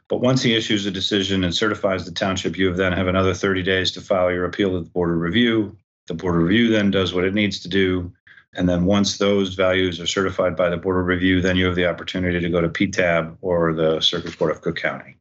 But 0.09 0.21
once 0.21 0.43
he 0.43 0.55
issues 0.55 0.85
a 0.85 0.91
decision 0.91 1.43
and 1.43 1.55
certifies 1.55 2.05
the 2.05 2.13
township, 2.13 2.57
you 2.57 2.73
then 2.73 2.93
have 2.93 3.09
another 3.09 3.35
30 3.35 3.63
days 3.63 3.91
to 3.93 4.01
file 4.01 4.31
your 4.31 4.45
appeal 4.45 4.73
to 4.73 4.81
the 4.81 4.91
Board 4.91 5.11
of 5.11 5.19
Review. 5.19 5.77
The 6.07 6.15
Board 6.15 6.37
of 6.37 6.43
Review 6.43 6.71
then 6.71 6.91
does 6.91 7.15
what 7.15 7.25
it 7.25 7.35
needs 7.35 7.61
to 7.61 7.69
do. 7.69 8.13
And 8.55 8.69
then 8.69 8.85
once 8.85 9.19
those 9.19 9.55
values 9.55 10.01
are 10.01 10.07
certified 10.07 10.57
by 10.57 10.71
the 10.71 10.77
Board 10.77 10.99
of 11.01 11.07
Review, 11.07 11.41
then 11.41 11.57
you 11.57 11.67
have 11.67 11.75
the 11.75 11.87
opportunity 11.87 12.41
to 12.41 12.49
go 12.49 12.61
to 12.61 12.69
PTAB 12.69 13.37
or 13.41 13.73
the 13.75 14.01
Circuit 14.01 14.39
Court 14.39 14.53
of 14.53 14.63
Cook 14.63 14.77
County. 14.77 15.17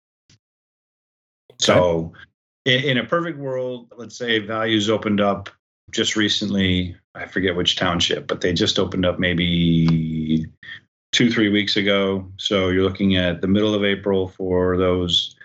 So, 1.59 2.13
in, 2.65 2.83
in 2.83 2.97
a 2.97 3.05
perfect 3.05 3.37
world, 3.37 3.91
let's 3.97 4.15
say 4.15 4.39
values 4.39 4.89
opened 4.89 5.19
up 5.19 5.49
just 5.91 6.15
recently. 6.15 6.95
I 7.15 7.25
forget 7.25 7.55
which 7.55 7.75
township, 7.75 8.27
but 8.27 8.41
they 8.41 8.53
just 8.53 8.79
opened 8.79 9.05
up 9.05 9.19
maybe 9.19 10.45
two, 11.11 11.31
three 11.31 11.49
weeks 11.49 11.75
ago. 11.77 12.31
So 12.37 12.69
you're 12.69 12.83
looking 12.83 13.15
at 13.15 13.41
the 13.41 13.47
middle 13.47 13.73
of 13.73 13.83
April 13.83 14.27
for 14.27 14.77
those 14.77 15.35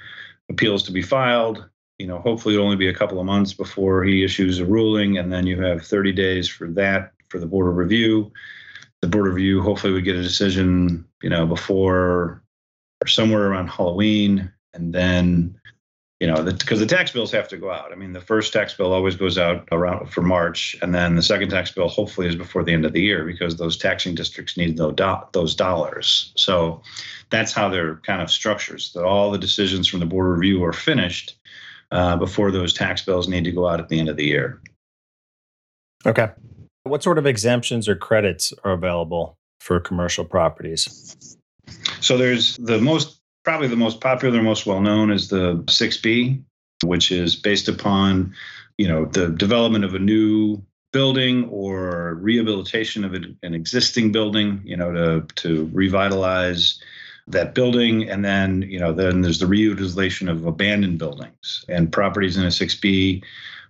appeals 0.51 0.83
to 0.85 0.93
be 0.93 1.03
filed. 1.03 1.69
You 1.99 2.07
know, 2.07 2.19
hopefully 2.19 2.55
it'll 2.55 2.67
only 2.67 2.77
be 2.77 2.89
a 2.89 2.95
couple 2.95 3.21
of 3.21 3.27
months 3.27 3.53
before 3.53 4.03
he 4.03 4.25
issues 4.25 4.59
a 4.59 4.67
ruling, 4.67 5.19
and 5.19 5.33
then 5.33 5.47
you 5.47 5.63
have 5.63 5.87
30 5.87 6.13
days 6.13 6.49
for 6.49 6.69
that 6.73 7.12
for 7.33 7.39
the 7.39 7.47
board 7.47 7.67
of 7.67 7.77
review. 7.77 8.31
The 9.01 9.09
board 9.09 9.27
of 9.27 9.35
review 9.35 9.63
hopefully 9.63 9.95
would 9.95 10.05
get 10.05 10.15
a 10.15 10.23
decision, 10.23 11.07
you 11.23 11.31
know, 11.31 11.47
before 11.47 12.43
or 13.01 13.07
somewhere 13.09 13.49
around 13.49 13.69
Halloween, 13.69 14.53
and 14.75 14.95
then 14.95 15.59
you 16.21 16.29
know, 16.29 16.41
because 16.41 16.79
the, 16.79 16.87
the, 16.87 16.95
tax 16.95 17.11
bills 17.11 17.33
have 17.33 17.49
to 17.49 17.57
go 17.57 17.73
out. 17.73 17.91
I 17.91 17.97
mean, 17.97 18.13
the 18.13 18.21
first 18.21 18.53
tax 18.53 18.75
bill 18.75 18.93
always 18.93 19.17
goes 19.17 19.39
out 19.39 19.67
around 19.73 20.09
for 20.13 20.23
March, 20.23 20.77
and 20.81 20.95
then 20.95 21.17
the 21.17 21.23
second 21.23 21.49
tax 21.49 21.73
bill 21.73 21.89
hopefully 21.89 22.29
is 22.29 22.37
before 22.37 22.63
the 22.63 22.73
end 22.73 22.85
of 22.85 22.93
the 22.93 23.01
year 23.01 23.25
because 23.25 23.57
those 23.57 23.77
taxing 23.77 24.15
districts 24.15 24.57
need 24.57 24.77
those, 24.77 24.95
do- 24.95 25.27
those 25.33 25.57
dollars. 25.57 26.33
So 26.37 26.81
that's 27.31 27.53
how 27.53 27.69
they're 27.69 27.97
kind 28.07 28.23
of 28.23 28.31
structured. 28.31 28.83
That 28.95 29.05
all 29.05 29.33
the 29.33 29.39
decisions 29.39 29.89
from 29.89 29.99
the 29.99 30.07
board 30.07 30.39
review 30.39 30.63
are 30.63 30.73
finished 30.73 31.35
uh, 31.91 32.17
before 32.19 32.53
those 32.53 32.73
tax 32.73 33.03
bills 33.03 33.27
need 33.27 33.43
to 33.43 33.51
go 33.51 33.67
out 33.67 33.81
at 33.81 33.89
the 33.89 33.99
end 33.99 34.09
of 34.09 34.17
the 34.17 34.27
year. 34.27 34.61
Okay. 36.07 36.29
What 36.85 37.03
sort 37.03 37.19
of 37.19 37.27
exemptions 37.27 37.89
or 37.89 37.95
credits 37.95 38.53
are 38.65 38.73
available 38.73 39.37
for 39.61 39.79
commercial 39.79 40.25
properties? 40.25 41.37
So 42.01 42.17
there's 42.17 42.57
the 42.57 42.81
most 42.81 43.21
probably 43.45 43.69
the 43.69 43.77
most 43.77 44.01
popular, 44.01 44.43
most 44.43 44.67
well 44.67 44.81
known 44.81 45.11
is 45.11 45.29
the 45.29 45.57
6B, 45.67 46.43
which 46.85 47.13
is 47.13 47.37
based 47.37 47.69
upon, 47.69 48.35
you 48.79 48.89
know, 48.89 49.05
the 49.05 49.29
development 49.29 49.85
of 49.85 49.95
a 49.95 49.99
new 49.99 50.63
building 50.93 51.49
or 51.49 52.15
rehabilitation 52.21 53.05
of 53.05 53.15
an 53.15 53.37
existing 53.43 54.13
building, 54.13 54.61
you 54.65 54.77
know, 54.77 54.93
to 54.93 55.27
to 55.37 55.71
revitalize 55.73 56.81
that 57.29 57.55
building 57.55 58.09
and 58.09 58.25
then 58.25 58.63
you 58.63 58.79
know 58.79 58.93
then 58.93 59.21
there's 59.21 59.39
the 59.39 59.47
reutilization 59.47 60.29
of 60.29 60.45
abandoned 60.45 60.99
buildings 60.99 61.65
and 61.69 61.93
properties 61.93 62.37
in 62.37 62.45
a 62.45 62.49
6b 62.49 63.23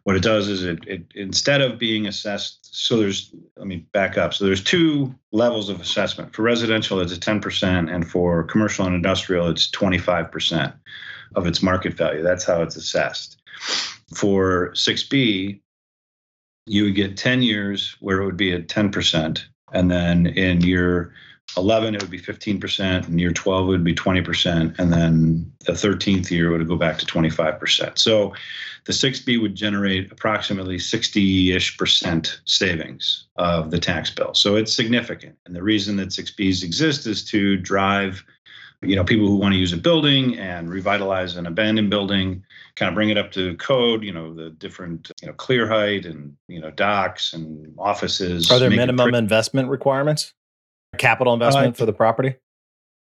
what 0.05 0.17
it 0.17 0.23
does 0.23 0.49
is 0.49 0.65
it, 0.65 0.81
it 0.87 1.05
instead 1.15 1.61
of 1.61 1.79
being 1.79 2.07
assessed 2.07 2.63
so 2.75 2.97
there's 2.97 3.35
let 3.57 3.67
me 3.67 3.87
back 3.93 4.17
up. 4.17 4.35
So 4.35 4.45
there's 4.45 4.65
two 4.65 5.15
levels 5.31 5.69
of 5.69 5.81
assessment. 5.81 6.35
For 6.35 6.43
residential 6.43 7.01
it's 7.01 7.13
a 7.13 7.21
10% 7.21 7.95
and 7.95 8.11
for 8.11 8.45
commercial 8.45 8.87
and 8.87 8.95
industrial 8.95 9.49
it's 9.49 9.71
25% 9.71 10.75
of 11.35 11.47
its 11.47 11.63
market 11.63 11.95
value. 11.95 12.23
That's 12.23 12.45
how 12.45 12.63
it's 12.63 12.77
assessed. 12.77 13.41
For 14.15 14.73
6b 14.73 15.61
you 16.67 16.85
would 16.85 16.95
get 16.95 17.17
10 17.17 17.43
years 17.43 17.97
where 18.01 18.21
it 18.21 18.25
would 18.25 18.37
be 18.37 18.53
at 18.53 18.69
10% 18.69 19.43
and 19.73 19.91
then 19.91 20.27
in 20.27 20.61
year 20.61 21.13
11 21.57 21.95
it 21.95 22.03
would 22.03 22.11
be 22.11 22.21
15% 22.21 23.07
and 23.07 23.21
year 23.21 23.33
12 23.33 23.67
would 23.67 23.85
be 23.85 23.95
20% 23.95 24.79
and 24.79 24.93
then 24.93 25.53
the 25.67 25.73
13th 25.73 26.31
year 26.31 26.51
would 26.51 26.67
go 26.67 26.77
back 26.77 26.99
to 26.99 27.07
25% 27.07 27.99
so 27.99 28.33
the 28.85 28.93
6b 28.93 29.41
would 29.41 29.55
generate 29.55 30.11
approximately 30.11 30.77
60-ish 30.77 31.77
percent 31.79 32.41
savings 32.47 33.27
of 33.37 33.71
the 33.71 33.79
tax 33.79 34.11
bill. 34.11 34.35
So 34.35 34.57
it's 34.57 34.73
significant 34.73 35.37
and 35.47 35.55
the 35.55 35.62
reason 35.62 35.97
that 35.97 36.09
6bs 36.09 36.62
exist 36.62 37.07
is 37.07 37.25
to 37.27 37.57
drive 37.57 38.25
you 38.85 38.97
know 38.97 39.05
people 39.05 39.27
who 39.27 39.37
want 39.37 39.53
to 39.53 39.59
use 39.59 39.73
a 39.73 39.77
building 39.77 40.37
and 40.38 40.69
revitalize 40.69 41.37
an 41.37 41.47
abandoned 41.47 41.88
building 41.88 42.43
kind 42.75 42.88
of 42.88 42.95
bring 42.95 43.11
it 43.11 43.19
up 43.19 43.31
to 43.31 43.57
code 43.57 44.03
you 44.03 44.12
know 44.12 44.35
the 44.35 44.51
different 44.51 45.11
you 45.21 45.29
know 45.29 45.35
clear 45.35 45.69
height 45.69 46.05
and 46.05 46.37
you 46.49 46.61
know 46.61 46.71
docks 46.73 47.33
and 47.33 47.73
offices. 47.79 48.51
Are 48.51 48.59
there 48.59 48.71
minimum 48.71 49.15
investment 49.15 49.69
requirements 49.69 50.35
capital 50.98 51.33
investment 51.33 51.74
uh, 51.74 51.78
for 51.78 51.87
the 51.87 51.92
property? 51.92 52.37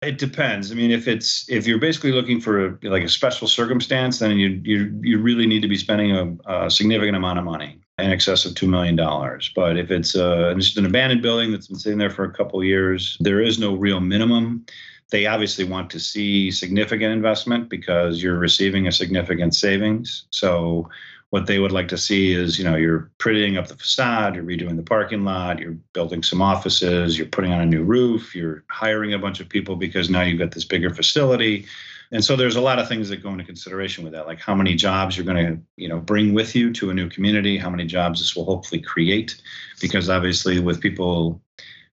It 0.00 0.18
depends. 0.18 0.70
I 0.70 0.76
mean, 0.76 0.92
if 0.92 1.08
it's 1.08 1.48
if 1.50 1.66
you're 1.66 1.80
basically 1.80 2.12
looking 2.12 2.40
for 2.40 2.66
a, 2.66 2.78
like 2.82 3.02
a 3.02 3.08
special 3.08 3.48
circumstance, 3.48 4.20
then 4.20 4.38
you 4.38 4.60
you 4.62 5.00
you 5.02 5.18
really 5.18 5.46
need 5.46 5.60
to 5.62 5.68
be 5.68 5.76
spending 5.76 6.12
a, 6.12 6.64
a 6.64 6.70
significant 6.70 7.16
amount 7.16 7.40
of 7.40 7.44
money, 7.44 7.80
in 7.98 8.10
excess 8.10 8.44
of 8.44 8.54
two 8.54 8.68
million 8.68 8.94
dollars. 8.94 9.50
But 9.54 9.76
if 9.76 9.90
it's 9.90 10.14
uh, 10.14 10.54
just 10.56 10.76
an 10.76 10.86
abandoned 10.86 11.22
building 11.22 11.50
that's 11.50 11.66
been 11.66 11.78
sitting 11.78 11.98
there 11.98 12.10
for 12.10 12.24
a 12.24 12.32
couple 12.32 12.60
of 12.60 12.66
years, 12.66 13.16
there 13.20 13.40
is 13.42 13.58
no 13.58 13.74
real 13.74 14.00
minimum. 14.00 14.64
They 15.10 15.26
obviously 15.26 15.64
want 15.64 15.90
to 15.90 16.00
see 16.00 16.50
significant 16.50 17.12
investment 17.12 17.68
because 17.68 18.22
you're 18.22 18.38
receiving 18.38 18.86
a 18.86 18.92
significant 18.92 19.54
savings. 19.54 20.26
So 20.30 20.88
what 21.30 21.46
they 21.46 21.58
would 21.58 21.72
like 21.72 21.88
to 21.88 21.98
see 21.98 22.32
is 22.32 22.58
you 22.58 22.64
know 22.64 22.76
you're 22.76 23.10
prettying 23.18 23.58
up 23.58 23.68
the 23.68 23.76
facade 23.76 24.34
you're 24.34 24.44
redoing 24.44 24.76
the 24.76 24.82
parking 24.82 25.24
lot 25.24 25.58
you're 25.58 25.76
building 25.92 26.22
some 26.22 26.40
offices 26.40 27.18
you're 27.18 27.26
putting 27.26 27.52
on 27.52 27.60
a 27.60 27.66
new 27.66 27.82
roof 27.82 28.34
you're 28.34 28.64
hiring 28.70 29.12
a 29.12 29.18
bunch 29.18 29.40
of 29.40 29.48
people 29.48 29.76
because 29.76 30.08
now 30.08 30.22
you've 30.22 30.38
got 30.38 30.52
this 30.52 30.64
bigger 30.64 30.90
facility. 30.90 31.66
And 32.10 32.24
so 32.24 32.36
there's 32.36 32.56
a 32.56 32.60
lot 32.60 32.78
of 32.78 32.88
things 32.88 33.10
that 33.10 33.22
go 33.22 33.30
into 33.30 33.44
consideration 33.44 34.02
with 34.02 34.14
that 34.14 34.26
like 34.26 34.40
how 34.40 34.54
many 34.54 34.74
jobs 34.74 35.16
you're 35.16 35.26
going 35.26 35.46
to 35.46 35.62
you 35.76 35.88
know 35.88 35.98
bring 35.98 36.32
with 36.32 36.56
you 36.56 36.72
to 36.74 36.90
a 36.90 36.94
new 36.94 37.10
community 37.10 37.58
how 37.58 37.68
many 37.68 37.84
jobs 37.84 38.20
this 38.20 38.34
will 38.34 38.46
hopefully 38.46 38.80
create. 38.80 39.40
Because 39.80 40.08
obviously 40.08 40.58
with 40.58 40.80
people 40.80 41.42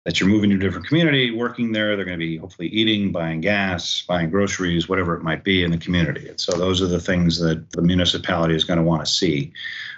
that 0.05 0.19
you're 0.19 0.29
moving 0.29 0.51
to 0.51 0.57
a 0.57 0.59
different 0.59 0.87
community, 0.87 1.31
working 1.31 1.73
there. 1.73 1.95
They're 1.95 2.07
going 2.07 2.19
to 2.19 2.27
be 2.27 2.39
hopefully 2.39 2.69
eating, 2.69 3.13
buying 3.13 3.41
gas, 3.41 4.03
buying 4.09 4.31
groceries, 4.31 4.89
whatever 4.89 5.15
it 5.15 5.23
might 5.23 5.45
be 5.45 5.63
in 5.63 5.71
the 5.71 5.79
community. 5.79 6.29
And 6.29 6.41
so 6.41 6.53
those 6.53 6.81
are 6.81 6.87
the 6.87 7.01
things 7.01 7.39
that 7.41 7.71
the 7.73 7.83
municipality 7.83 8.55
is 8.55 8.65
going 8.65 8.79
to 8.79 8.83
want 8.83 9.05
to 9.05 9.11
see. 9.11 9.53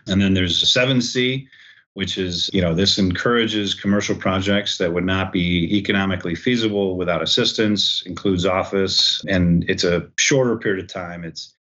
And 0.08 0.20
then 0.20 0.34
there's 0.34 0.62
7C, 0.64 1.46
which 1.94 2.18
is, 2.18 2.50
you 2.52 2.60
know, 2.60 2.74
this 2.74 2.98
encourages 2.98 3.74
commercial 3.74 4.16
projects 4.16 4.78
that 4.78 4.92
would 4.92 5.04
not 5.04 5.30
be 5.30 5.76
economically 5.76 6.34
feasible 6.34 6.96
without 6.96 7.22
assistance, 7.22 8.02
includes 8.04 8.44
office, 8.44 9.22
and 9.28 9.64
it's 9.68 9.84
a 9.84 10.08
shorter 10.16 10.56
period 10.56 10.84
of 10.84 10.90
time. 10.90 11.22
It's 11.24 11.54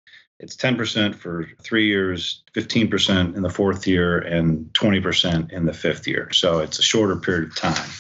it's 0.41 0.55
10% 0.55 1.17
for 1.17 1.49
three 1.61 1.89
years, 1.89 2.45
15% 2.55 3.35
in 3.35 3.43
the 3.43 3.51
fourth 3.51 3.89
year, 3.89 4.19
and 4.19 4.67
20% 4.75 5.51
in 5.51 5.67
the 5.67 5.73
fifth 5.73 6.07
year. 6.07 6.33
So 6.33 6.61
it's 6.61 6.79
a 6.79 6.83
shorter 6.83 7.17
period 7.17 7.51
of 7.51 7.57
time. 7.57 7.91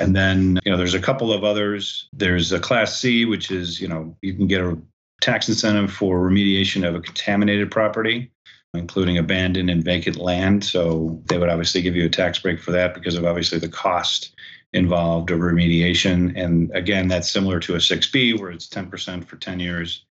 And 0.00 0.16
then, 0.16 0.58
you 0.64 0.72
know, 0.72 0.78
there's 0.78 0.94
a 0.94 1.00
couple 1.00 1.32
of 1.32 1.44
others. 1.44 2.08
There's 2.12 2.52
a 2.52 2.60
class 2.60 2.98
C, 2.98 3.24
which 3.24 3.50
is, 3.50 3.80
you 3.80 3.88
know, 3.88 4.16
you 4.22 4.34
can 4.34 4.46
get 4.46 4.60
a 4.60 4.78
tax 5.20 5.48
incentive 5.48 5.92
for 5.92 6.18
remediation 6.18 6.86
of 6.86 6.94
a 6.94 7.00
contaminated 7.00 7.70
property, 7.70 8.30
including 8.74 9.18
abandoned 9.18 9.70
and 9.70 9.84
vacant 9.84 10.16
land. 10.16 10.64
So 10.64 11.22
they 11.26 11.38
would 11.38 11.48
obviously 11.48 11.82
give 11.82 11.94
you 11.96 12.06
a 12.06 12.10
tax 12.10 12.38
break 12.38 12.60
for 12.60 12.72
that 12.72 12.94
because 12.94 13.14
of 13.14 13.24
obviously 13.24 13.58
the 13.58 13.68
cost 13.68 14.34
involved 14.72 15.30
of 15.30 15.40
remediation. 15.40 16.32
And 16.36 16.70
again, 16.74 17.08
that's 17.08 17.30
similar 17.30 17.60
to 17.60 17.74
a 17.74 17.78
6B 17.78 18.40
where 18.40 18.50
it's 18.50 18.68
10% 18.68 19.24
for 19.24 19.36
10 19.36 19.60
years, 19.60 20.04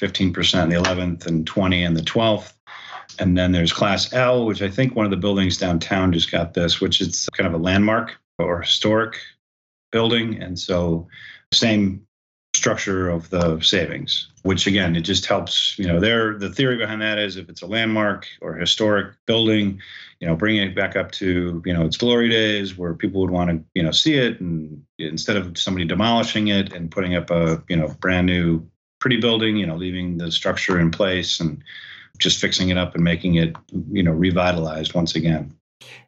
15% 0.00 0.62
in 0.62 0.68
the 0.70 0.76
11th, 0.76 1.26
and 1.26 1.46
20 1.46 1.82
in 1.82 1.94
the 1.94 2.00
12th. 2.00 2.52
And 3.18 3.36
then 3.36 3.52
there's 3.52 3.72
Class 3.72 4.12
L, 4.12 4.46
which 4.46 4.62
I 4.62 4.68
think 4.68 4.96
one 4.96 5.04
of 5.04 5.10
the 5.10 5.16
buildings 5.16 5.58
downtown 5.58 6.12
just 6.12 6.30
got 6.30 6.54
this, 6.54 6.80
which 6.80 7.00
is 7.00 7.28
kind 7.36 7.46
of 7.46 7.54
a 7.54 7.62
landmark 7.62 8.16
or 8.38 8.62
historic 8.62 9.18
building. 9.92 10.40
And 10.42 10.58
so, 10.58 11.08
same 11.52 12.06
structure 12.54 13.08
of 13.08 13.28
the 13.30 13.60
savings, 13.60 14.28
which 14.42 14.66
again, 14.66 14.96
it 14.96 15.02
just 15.02 15.26
helps, 15.26 15.78
you 15.78 15.86
know, 15.86 16.00
there, 16.00 16.38
the 16.38 16.48
theory 16.48 16.76
behind 16.76 17.02
that 17.02 17.18
is 17.18 17.36
if 17.36 17.48
it's 17.48 17.62
a 17.62 17.66
landmark 17.66 18.26
or 18.40 18.54
historic 18.54 19.14
building, 19.26 19.80
you 20.20 20.26
know, 20.26 20.34
bringing 20.34 20.62
it 20.62 20.74
back 20.74 20.96
up 20.96 21.12
to, 21.12 21.62
you 21.64 21.72
know, 21.72 21.84
its 21.84 21.96
glory 21.96 22.28
days 22.28 22.76
where 22.76 22.94
people 22.94 23.20
would 23.20 23.30
want 23.30 23.50
to, 23.50 23.62
you 23.74 23.82
know, 23.82 23.90
see 23.90 24.14
it. 24.14 24.40
And 24.40 24.82
instead 24.98 25.36
of 25.36 25.56
somebody 25.58 25.84
demolishing 25.84 26.48
it 26.48 26.72
and 26.72 26.90
putting 26.90 27.14
up 27.14 27.30
a, 27.30 27.62
you 27.68 27.76
know, 27.76 27.88
brand 28.00 28.26
new 28.26 28.66
pretty 28.98 29.20
building, 29.20 29.56
you 29.56 29.66
know, 29.66 29.76
leaving 29.76 30.16
the 30.16 30.32
structure 30.32 30.80
in 30.80 30.90
place 30.90 31.38
and 31.38 31.62
just 32.18 32.40
fixing 32.40 32.70
it 32.70 32.78
up 32.78 32.94
and 32.94 33.04
making 33.04 33.34
it, 33.34 33.54
you 33.92 34.02
know, 34.02 34.12
revitalized 34.12 34.94
once 34.94 35.14
again. 35.14 35.54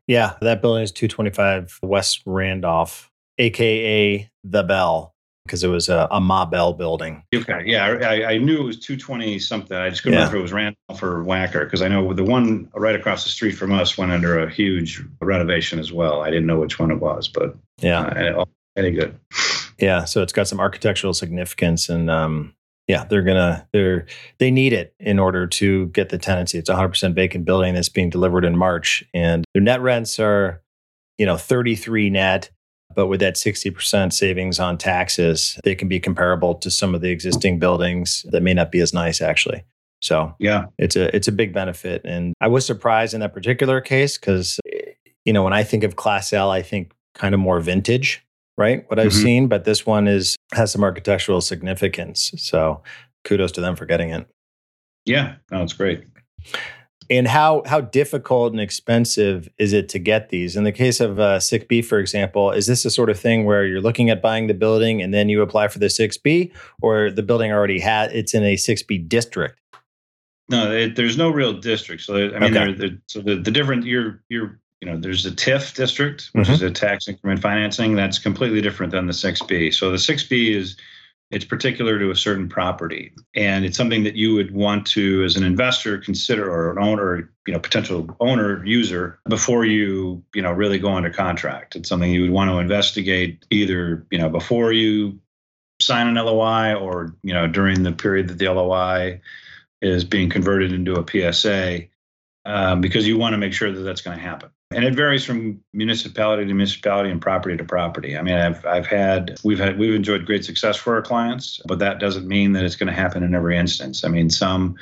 Yeah, 0.07 0.35
that 0.41 0.63
building 0.63 0.83
is 0.83 0.93
225 0.93 1.81
West 1.83 2.23
Randolph, 2.25 3.11
aka 3.39 4.31
the 4.45 4.63
Bell, 4.63 5.15
because 5.45 5.63
it 5.63 5.69
was 5.69 5.89
a, 5.89 6.09
a 6.11 6.21
Ma 6.21 6.47
Bell 6.47 6.73
building. 6.73 7.23
Okay, 7.35 7.63
yeah, 7.67 7.87
I, 7.87 8.25
I, 8.33 8.39
knew 8.39 8.61
it 8.61 8.65
was 8.65 8.79
220 8.79 9.39
something. 9.39 9.77
I 9.77 9.91
just 9.91 10.03
couldn't 10.03 10.19
yeah. 10.19 10.25
remember 10.25 10.37
if 10.37 10.41
it 10.41 10.43
was 10.43 10.53
Randolph 10.53 11.03
or 11.03 11.25
Wacker 11.25 11.65
because 11.65 11.83
I 11.83 11.89
know 11.89 12.13
the 12.15 12.25
one 12.25 12.71
right 12.75 12.95
across 12.95 13.25
the 13.25 13.31
street 13.31 13.53
from 13.53 13.73
us 13.73 13.99
went 13.99 14.13
under 14.13 14.39
a 14.39 14.51
huge 14.51 15.03
renovation 15.21 15.79
as 15.79 15.93
well. 15.93 16.23
I 16.23 16.31
didn't 16.31 16.47
know 16.47 16.59
which 16.59 16.79
one 16.79 16.91
it 16.91 17.01
was, 17.01 17.29
but 17.29 17.57
yeah, 17.81 18.01
uh, 18.03 18.45
any 18.77 18.93
good. 18.93 19.19
Yeah, 19.79 20.05
so 20.05 20.23
it's 20.23 20.33
got 20.33 20.49
some 20.49 20.59
architectural 20.59 21.15
significance, 21.15 21.89
and 21.89 22.11
um, 22.11 22.55
yeah, 22.89 23.05
they're 23.05 23.23
gonna 23.23 23.69
they're 23.73 24.07
they 24.39 24.51
need 24.51 24.73
it 24.73 24.95
in 24.99 25.19
order 25.19 25.47
to 25.47 25.87
get 25.89 26.09
the 26.09 26.19
tenancy. 26.19 26.59
It's 26.59 26.71
a 26.71 26.75
hundred 26.75 26.89
percent 26.89 27.15
vacant 27.15 27.45
building 27.45 27.75
that's 27.75 27.91
being 27.91 28.11
delivered 28.11 28.45
in 28.45 28.57
March, 28.57 29.05
and 29.15 29.45
their 29.55 29.63
net 29.63 29.83
rents 29.83 30.19
are, 30.19 30.63
you 31.19 31.27
know, 31.27 31.37
thirty 31.37 31.77
three 31.77 32.11
net. 32.11 32.51
But 32.95 33.09
with 33.09 33.21
that 33.21 33.35
60% 33.35 34.15
savings 34.15 34.59
on 34.59 34.79
taxes, 34.79 35.61
they 35.63 35.75
can 35.75 35.89
be 35.89 36.01
comparable 36.01 36.55
to 36.55 36.71
some 36.71 36.95
of 36.95 37.03
the 37.03 37.11
existing 37.11 37.59
buildings 37.59 38.25
that 38.31 38.43
may 38.43 38.55
not 38.55 38.73
be 38.73 38.81
as 38.81 38.95
nice, 38.95 39.21
actually. 39.21 39.63
So 40.01 40.35
yeah, 40.39 40.67
it's 40.79 40.97
a 40.97 41.15
it's 41.15 41.29
a 41.29 41.33
big 41.33 41.53
benefit. 41.53 42.03
And 42.05 42.35
I 42.41 42.49
was 42.49 42.65
surprised 42.65 43.15
in 43.15 43.21
that 43.21 43.35
particular 43.35 43.81
case 43.81 44.17
because 44.17 44.59
you 45.25 45.33
know 45.33 45.43
when 45.43 45.53
I 45.53 45.65
think 45.65 45.85
of 45.85 45.97
Class 45.97 46.33
L, 46.33 46.51
I 46.51 46.63
think 46.63 46.93
kind 47.15 47.35
of 47.35 47.41
more 47.41 47.61
vintage, 47.61 48.25
right? 48.59 48.85
What 48.89 48.99
I've 48.99 49.13
mm-hmm. 49.13 49.23
seen, 49.23 49.49
but 49.49 49.65
this 49.65 49.87
one 49.87 50.07
is 50.07 50.37
has 50.53 50.73
some 50.73 50.85
architectural 50.85 51.41
significance. 51.41 52.33
So 52.37 52.83
kudos 53.25 53.53
to 53.53 53.63
them 53.63 53.77
for 53.77 53.87
getting 53.87 54.11
it. 54.11 54.27
Yeah, 55.07 55.37
no, 55.51 55.63
it's 55.63 55.73
great. 55.73 56.05
And 57.09 57.27
how 57.27 57.63
how 57.65 57.81
difficult 57.81 58.53
and 58.53 58.61
expensive 58.61 59.49
is 59.59 59.73
it 59.73 59.89
to 59.91 59.99
get 59.99 60.29
these? 60.29 60.57
In 60.57 60.65
the 60.65 60.73
case 60.73 61.01
of 61.01 61.19
uh, 61.19 61.39
6B, 61.39 61.85
for 61.85 61.99
example, 61.99 62.51
is 62.51 62.67
this 62.67 62.83
the 62.83 62.91
sort 62.91 63.09
of 63.09 63.19
thing 63.19 63.47
where 63.47 63.65
you're 63.65 63.81
looking 63.81 64.11
at 64.11 64.21
buying 64.21 64.47
the 64.47 64.55
building 64.55 65.01
and 65.01 65.15
then 65.15 65.31
you 65.31 65.41
apply 65.41 65.69
for 65.69 65.79
the 65.79 65.87
6B, 65.87 66.53
or 66.83 67.11
the 67.11 67.23
building 67.23 67.51
already 67.51 67.81
had 67.81 68.13
it's 68.13 68.35
in 68.35 68.43
a 68.43 68.57
6B 68.57 69.09
district? 69.09 69.59
No, 70.51 70.71
it, 70.71 70.97
there's 70.97 71.17
no 71.17 71.31
real 71.31 71.55
district. 71.55 72.03
So 72.03 72.17
I 72.17 72.39
mean, 72.39 72.57
okay. 72.57 72.73
there, 72.75 72.91
so 73.07 73.21
the, 73.21 73.37
the 73.37 73.51
different 73.51 73.85
you're 73.87 74.23
you're 74.29 74.61
you 74.81 74.89
know 74.89 74.97
there's 74.97 75.27
a 75.27 75.31
TIF 75.31 75.75
district, 75.75 76.31
which 76.33 76.47
mm-hmm. 76.47 76.55
is 76.55 76.63
a 76.63 76.71
tax 76.71 77.09
increment 77.09 77.41
financing. 77.41 77.95
That's 77.95 78.19
completely 78.19 78.61
different 78.61 78.93
than 78.93 79.07
the 79.07 79.13
6B. 79.13 79.75
So 79.75 79.91
the 79.91 79.97
6B 79.97 80.55
is 80.55 80.77
it's 81.31 81.45
particular 81.45 81.99
to 81.99 82.11
a 82.11 82.17
certain 82.17 82.49
property 82.49 83.13
and 83.35 83.65
it's 83.65 83.77
something 83.77 84.05
that 84.05 84.17
you 84.17 84.35
would 84.35 84.51
want 84.53 84.87
to 84.87 85.23
as 85.25 85.37
an 85.37 85.45
investor 85.45 85.99
consider 85.99 86.51
or 86.51 86.73
an 86.73 86.83
owner 86.83 87.31
you 87.47 87.53
know 87.53 87.59
potential 87.59 88.09
owner 88.21 88.65
user 88.65 89.19
before 89.29 89.65
you 89.65 90.23
you 90.35 90.43
know 90.43 90.51
really 90.51 90.79
go 90.79 90.93
under 90.93 91.11
contract 91.11 91.77
it's 91.77 91.89
something 91.89 92.11
you 92.11 92.23
would 92.23 92.31
want 92.31 92.51
to 92.51 92.59
investigate 92.59 93.45
either 93.51 94.07
you 94.11 94.19
know 94.19 94.29
before 94.29 94.73
you 94.73 95.19
sign 95.81 96.09
an 96.09 96.15
LOI 96.15 96.75
or 96.75 97.15
you 97.23 97.35
know 97.35 97.47
during 97.47 97.83
the 97.83 97.93
period 97.93 98.29
that 98.29 98.39
the 98.39 98.49
LOI 98.49 99.21
is 99.83 100.05
being 100.05 100.31
converted 100.31 100.73
into 100.73 100.95
a 100.95 101.33
PSA 101.33 101.83
um, 102.47 102.81
because 102.81 103.07
you 103.07 103.19
want 103.19 103.35
to 103.35 103.39
make 103.39 103.53
sure 103.53 103.71
that 103.71 103.83
that's 103.83 104.01
going 104.01 104.17
to 104.17 104.23
happen 104.23 104.51
and 104.71 104.85
it 104.85 104.95
varies 104.95 105.25
from 105.25 105.61
municipality 105.73 106.45
to 106.45 106.53
municipality 106.53 107.11
and 107.11 107.23
property 107.23 107.57
to 107.57 107.65
property. 107.65 108.17
I 108.17 108.23
mean, 108.23 108.37
I've 108.37 108.65
I've 108.67 108.87
had 108.87 109.39
we've 109.43 109.59
had 109.59 109.79
we've 109.79 109.95
enjoyed 109.95 110.27
great 110.27 110.45
success 110.45 110.77
for 110.77 110.95
our 110.95 111.03
clients, 111.03 111.61
but 111.67 111.79
that 111.79 112.01
doesn't 112.01 112.29
mean 112.29 112.53
that 112.53 112.65
it's 112.65 112.77
going 112.77 112.89
to 112.89 112.93
happen 112.93 113.23
in 113.23 113.35
every 113.35 113.57
instance. 113.57 114.05
I 114.05 114.09
mean, 114.09 114.29
some 114.31 114.77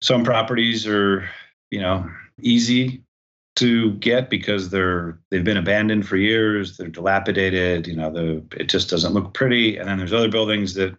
some 0.00 0.24
properties 0.24 0.86
are 0.86 1.28
you 1.70 1.80
know 1.80 2.10
easy 2.40 3.02
to 3.56 3.92
get 3.94 4.30
because 4.30 4.70
they're 4.70 5.18
they've 5.30 5.44
been 5.44 5.58
abandoned 5.58 6.08
for 6.08 6.16
years, 6.16 6.78
they're 6.78 6.88
dilapidated, 6.88 7.86
you 7.86 7.96
know, 7.96 8.10
the 8.10 8.42
it 8.56 8.70
just 8.70 8.88
doesn't 8.88 9.12
look 9.12 9.34
pretty. 9.34 9.76
And 9.76 9.88
then 9.88 9.98
there's 9.98 10.14
other 10.14 10.30
buildings 10.30 10.72
that 10.74 10.96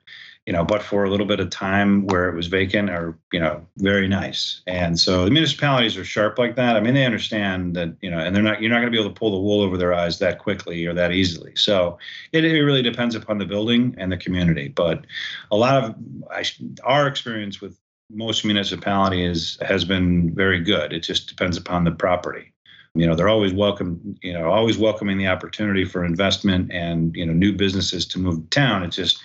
you 0.48 0.54
know, 0.54 0.64
but 0.64 0.82
for 0.82 1.04
a 1.04 1.10
little 1.10 1.28
bit 1.28 1.40
of 1.40 1.52
time 1.52 2.08
where 2.08 2.28
it 2.28 2.36
was 2.36 2.48
vacant 2.48 2.90
or, 2.90 3.18
you 3.32 3.40
know, 3.40 3.66
very 3.78 4.08
nice. 4.08 4.62
And 4.66 5.00
so 5.00 5.24
the 5.24 5.32
municipalities 5.32 5.96
are 5.98 6.04
sharp 6.04 6.40
like 6.40 6.56
that. 6.56 6.76
I 6.76 6.80
mean, 6.80 6.96
they 6.96 7.06
understand 7.06 7.76
that, 7.76 7.96
you 8.02 8.10
know, 8.10 8.18
and 8.18 8.36
they're 8.36 8.42
not, 8.42 8.60
you're 8.60 8.72
not 8.72 8.78
going 8.78 8.92
to 8.92 8.92
be 8.92 9.00
able 9.00 9.14
to 9.14 9.20
pull 9.20 9.32
the 9.32 9.40
wool 9.40 9.62
over 9.62 9.78
their 9.78 9.94
eyes 9.94 10.18
that 10.18 10.40
quickly 10.40 10.86
or 10.88 10.94
that 10.96 11.12
easily. 11.12 11.54
So 11.56 12.00
it, 12.32 12.44
it 12.44 12.64
really 12.64 12.82
depends 12.82 13.14
upon 13.14 13.38
the 13.38 13.46
building 13.46 13.94
and 14.00 14.12
the 14.12 14.18
community. 14.18 14.68
But 14.68 15.06
a 15.52 15.56
lot 15.56 15.84
of 15.84 15.96
I, 16.32 16.44
our 16.84 17.06
experience 17.06 17.62
with 17.62 17.78
most 18.10 18.44
municipalities 18.44 19.60
has 19.62 19.86
been 19.86 20.34
very 20.34 20.60
good. 20.60 20.92
It 20.92 21.02
just 21.02 21.30
depends 21.30 21.56
upon 21.56 21.84
the 21.84 21.92
property 21.92 22.52
you 22.94 23.08
know 23.08 23.16
they're 23.16 23.30
always 23.30 23.54
welcome 23.54 24.18
you 24.22 24.34
know 24.34 24.52
always 24.52 24.78
welcoming 24.78 25.18
the 25.18 25.28
opportunity 25.28 25.86
for 25.86 26.04
investment 26.04 26.70
and 26.74 27.16
you 27.16 27.26
know 27.26 27.32
new 27.32 27.54
businesses 27.54 28.06
to 28.06 28.20
move 28.20 28.42
to 28.42 28.50
town 28.50 28.84
it's 28.84 28.98
just 28.98 29.22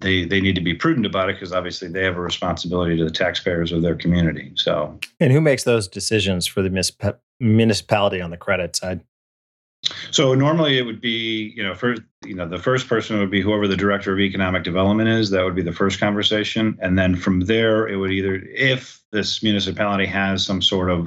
they 0.00 0.24
they 0.24 0.40
need 0.40 0.54
to 0.54 0.60
be 0.60 0.74
prudent 0.74 1.06
about 1.06 1.30
it 1.30 1.36
because 1.36 1.52
obviously 1.52 1.88
they 1.88 2.04
have 2.04 2.16
a 2.16 2.20
responsibility 2.20 2.96
to 2.96 3.04
the 3.04 3.10
taxpayers 3.10 3.72
of 3.72 3.82
their 3.82 3.94
community. 3.94 4.52
So, 4.56 4.98
and 5.20 5.32
who 5.32 5.40
makes 5.40 5.64
those 5.64 5.88
decisions 5.88 6.46
for 6.46 6.62
the 6.62 7.16
municipality 7.40 8.20
on 8.20 8.30
the 8.30 8.36
credit 8.36 8.76
side? 8.76 9.00
So 10.10 10.34
normally 10.34 10.78
it 10.78 10.82
would 10.82 11.00
be, 11.00 11.52
you 11.54 11.62
know, 11.62 11.74
first, 11.74 12.02
you 12.24 12.34
know, 12.34 12.48
the 12.48 12.58
first 12.58 12.88
person 12.88 13.18
would 13.18 13.30
be 13.30 13.42
whoever 13.42 13.68
the 13.68 13.76
director 13.76 14.14
of 14.14 14.20
economic 14.20 14.62
development 14.62 15.10
is. 15.10 15.28
That 15.30 15.44
would 15.44 15.54
be 15.54 15.62
the 15.62 15.72
first 15.72 16.00
conversation, 16.00 16.78
and 16.80 16.98
then 16.98 17.16
from 17.16 17.40
there 17.40 17.86
it 17.86 17.96
would 17.96 18.10
either, 18.10 18.42
if 18.54 19.02
this 19.12 19.42
municipality 19.42 20.06
has 20.06 20.44
some 20.44 20.62
sort 20.62 20.90
of 20.90 21.06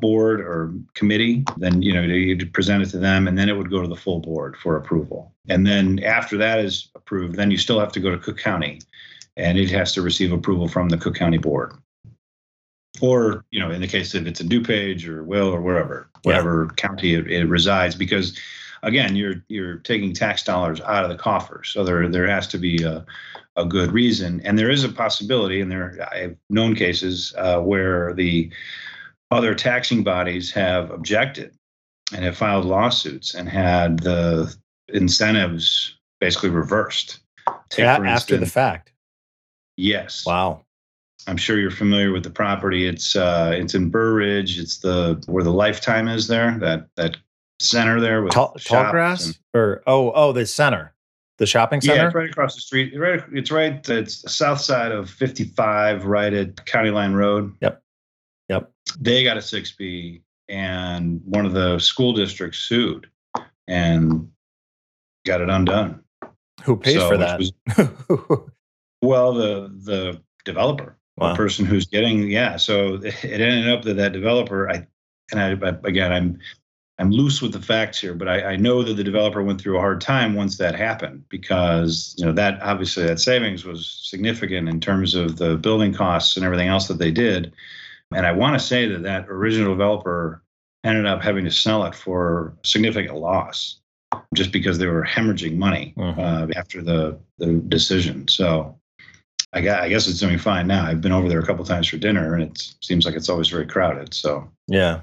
board 0.00 0.40
or 0.40 0.72
committee, 0.94 1.44
then 1.56 1.82
you 1.82 1.92
know 1.92 2.02
you'd 2.02 2.52
present 2.52 2.82
it 2.82 2.90
to 2.90 2.98
them, 2.98 3.28
and 3.28 3.36
then 3.36 3.48
it 3.48 3.56
would 3.56 3.70
go 3.70 3.82
to 3.82 3.88
the 3.88 3.96
full 3.96 4.20
board 4.20 4.56
for 4.56 4.76
approval. 4.76 5.32
And 5.48 5.66
then 5.66 6.02
after 6.04 6.36
that 6.38 6.60
is 6.60 6.90
approved, 6.94 7.36
then 7.36 7.50
you 7.50 7.58
still 7.58 7.80
have 7.80 7.92
to 7.92 8.00
go 8.00 8.10
to 8.10 8.18
Cook 8.18 8.38
County, 8.38 8.80
and 9.36 9.58
it 9.58 9.70
has 9.70 9.92
to 9.94 10.02
receive 10.02 10.32
approval 10.32 10.68
from 10.68 10.88
the 10.88 10.98
Cook 10.98 11.14
County 11.14 11.38
board. 11.38 11.72
Or 13.00 13.44
you 13.50 13.60
know, 13.60 13.70
in 13.70 13.80
the 13.80 13.86
case 13.88 14.14
if 14.14 14.26
it's 14.26 14.40
a 14.40 14.44
DuPage 14.44 15.06
or 15.06 15.22
Will 15.22 15.48
or 15.48 15.60
wherever, 15.60 16.10
whatever 16.22 16.66
yeah. 16.68 16.74
county 16.76 17.14
it, 17.14 17.30
it 17.30 17.44
resides, 17.46 17.94
because 17.94 18.38
again, 18.82 19.16
you're 19.16 19.44
you're 19.48 19.76
taking 19.78 20.12
tax 20.12 20.42
dollars 20.42 20.80
out 20.80 21.04
of 21.04 21.10
the 21.10 21.16
coffer, 21.16 21.62
so 21.64 21.84
there 21.84 22.08
there 22.08 22.28
has 22.28 22.46
to 22.48 22.58
be 22.58 22.82
a 22.82 23.04
a 23.56 23.64
good 23.64 23.92
reason, 23.92 24.40
and 24.44 24.58
there 24.58 24.70
is 24.70 24.84
a 24.84 24.88
possibility, 24.88 25.60
and 25.60 25.70
there 25.70 26.08
I've 26.12 26.36
known 26.48 26.74
cases 26.74 27.34
uh, 27.36 27.60
where 27.60 28.14
the 28.14 28.50
other 29.30 29.54
taxing 29.54 30.02
bodies 30.02 30.50
have 30.52 30.90
objected 30.90 31.54
and 32.12 32.24
have 32.24 32.36
filed 32.36 32.64
lawsuits 32.64 33.34
and 33.34 33.48
had 33.48 34.00
the 34.00 34.54
incentives 34.88 35.96
basically 36.20 36.50
reversed. 36.50 37.20
Take, 37.68 37.84
yeah, 37.84 37.96
instance, 37.96 38.22
after 38.22 38.36
the 38.38 38.46
fact. 38.46 38.92
Yes. 39.76 40.24
Wow. 40.26 40.64
I'm 41.26 41.36
sure 41.36 41.58
you're 41.58 41.70
familiar 41.70 42.12
with 42.12 42.22
the 42.22 42.30
property. 42.30 42.86
It's 42.86 43.16
uh, 43.16 43.52
it's 43.54 43.74
in 43.74 43.90
Burr 43.90 44.14
Ridge. 44.14 44.58
It's 44.58 44.78
the 44.78 45.22
where 45.26 45.44
the 45.44 45.52
Lifetime 45.52 46.08
is 46.08 46.28
there. 46.28 46.56
That 46.58 46.88
that 46.96 47.16
center 47.60 48.00
there 48.00 48.22
with 48.22 48.32
tall, 48.32 48.54
tall 48.64 48.90
grass 48.90 49.26
and, 49.26 49.38
or 49.52 49.82
oh 49.86 50.12
oh 50.12 50.32
the 50.32 50.46
center, 50.46 50.94
the 51.38 51.46
shopping 51.46 51.80
center. 51.80 51.96
Yeah, 51.96 52.06
it's 52.06 52.14
right 52.14 52.30
across 52.30 52.54
the 52.54 52.60
street. 52.60 52.94
Right, 52.96 53.22
it's 53.32 53.50
right. 53.50 53.86
It's 53.88 54.32
south 54.32 54.60
side 54.60 54.92
of 54.92 55.10
55, 55.10 56.04
right 56.04 56.32
at 56.32 56.64
County 56.66 56.90
Line 56.90 57.14
Road. 57.14 57.52
Yep. 57.60 57.82
They 58.98 59.24
got 59.24 59.36
a 59.36 59.40
6B, 59.40 60.22
and 60.48 61.20
one 61.24 61.46
of 61.46 61.52
the 61.52 61.78
school 61.78 62.12
districts 62.12 62.58
sued 62.58 63.08
and 63.66 64.30
got 65.26 65.40
it 65.40 65.50
undone. 65.50 66.02
Who 66.64 66.76
pays 66.76 66.94
so, 66.94 67.08
for 67.08 67.16
that? 67.18 67.38
Was, 67.38 67.52
well, 69.02 69.32
the 69.34 69.72
the 69.84 70.22
developer, 70.44 70.96
wow. 71.16 71.30
the 71.30 71.36
person 71.36 71.64
who's 71.64 71.86
getting 71.86 72.28
yeah. 72.30 72.56
So 72.56 72.94
it 73.02 73.40
ended 73.40 73.68
up 73.68 73.82
that 73.84 73.94
that 73.94 74.12
developer, 74.12 74.68
I 74.68 74.86
and 75.30 75.40
I, 75.40 75.68
I 75.68 75.76
again, 75.84 76.12
I'm 76.12 76.38
I'm 76.98 77.12
loose 77.12 77.40
with 77.40 77.52
the 77.52 77.62
facts 77.62 78.00
here, 78.00 78.14
but 78.14 78.28
I, 78.28 78.52
I, 78.52 78.56
know 78.56 78.82
that 78.82 78.94
the 78.94 79.04
developer 79.04 79.40
went 79.40 79.60
through 79.60 79.76
a 79.76 79.80
hard 79.80 80.00
time 80.00 80.34
once 80.34 80.58
that 80.58 80.74
happened 80.74 81.22
because 81.28 82.14
you 82.18 82.26
know 82.26 82.32
that 82.32 82.60
obviously 82.60 83.04
that 83.04 83.20
savings 83.20 83.64
was 83.64 84.00
significant 84.02 84.68
in 84.68 84.80
terms 84.80 85.14
of 85.14 85.36
the 85.36 85.56
building 85.56 85.94
costs 85.94 86.36
and 86.36 86.44
everything 86.44 86.68
else 86.68 86.88
that 86.88 86.98
they 86.98 87.12
did. 87.12 87.52
And 88.14 88.26
I 88.26 88.32
want 88.32 88.58
to 88.58 88.64
say 88.64 88.86
that 88.88 89.02
that 89.02 89.28
original 89.28 89.74
developer 89.74 90.42
ended 90.84 91.06
up 91.06 91.22
having 91.22 91.44
to 91.44 91.50
sell 91.50 91.84
it 91.84 91.94
for 91.94 92.56
significant 92.64 93.16
loss 93.16 93.80
just 94.34 94.52
because 94.52 94.78
they 94.78 94.86
were 94.86 95.04
hemorrhaging 95.04 95.56
money 95.56 95.94
mm-hmm. 95.96 96.20
uh, 96.20 96.46
after 96.56 96.82
the, 96.82 97.18
the 97.38 97.54
decision. 97.68 98.26
So 98.28 98.78
I, 99.52 99.60
guess, 99.60 99.80
I 99.80 99.88
guess 99.88 100.06
it's 100.06 100.20
doing 100.20 100.38
fine 100.38 100.66
now. 100.66 100.84
I've 100.84 101.00
been 101.00 101.12
over 101.12 101.28
there 101.28 101.40
a 101.40 101.46
couple 101.46 101.64
times 101.64 101.88
for 101.88 101.98
dinner 101.98 102.34
and 102.34 102.42
it 102.44 102.74
seems 102.80 103.04
like 103.04 103.14
it's 103.14 103.28
always 103.28 103.48
very 103.48 103.66
crowded. 103.66 104.14
So, 104.14 104.50
yeah. 104.66 105.00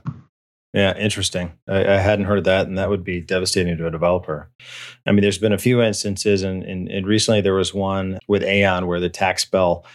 Yeah, 0.74 0.98
interesting. 0.98 1.54
I, 1.70 1.86
I, 1.86 1.98
hadn't 2.00 2.26
heard 2.26 2.44
that, 2.44 2.68
and 2.68 2.78
that 2.78 2.90
would 2.90 3.06
be 3.06 3.22
devastating 3.22 3.78
to 3.78 3.88
a 3.88 3.92
developer. 3.92 4.50
I 5.08 5.14
mean, 5.14 5.22
there's 5.22 5.38
been 5.38 5.54
a 5.54 5.58
few 5.58 5.82
instances, 5.82 6.44
and, 6.44 6.64
and, 6.64 6.90
and 6.90 7.08
recently 7.08 7.40
there 7.40 7.54
was 7.54 7.74
one 7.74 8.20
with 8.28 8.44
Aon 8.44 8.86
where 8.86 9.00
the 9.00 9.08
tax 9.08 9.46
bill 9.46 9.86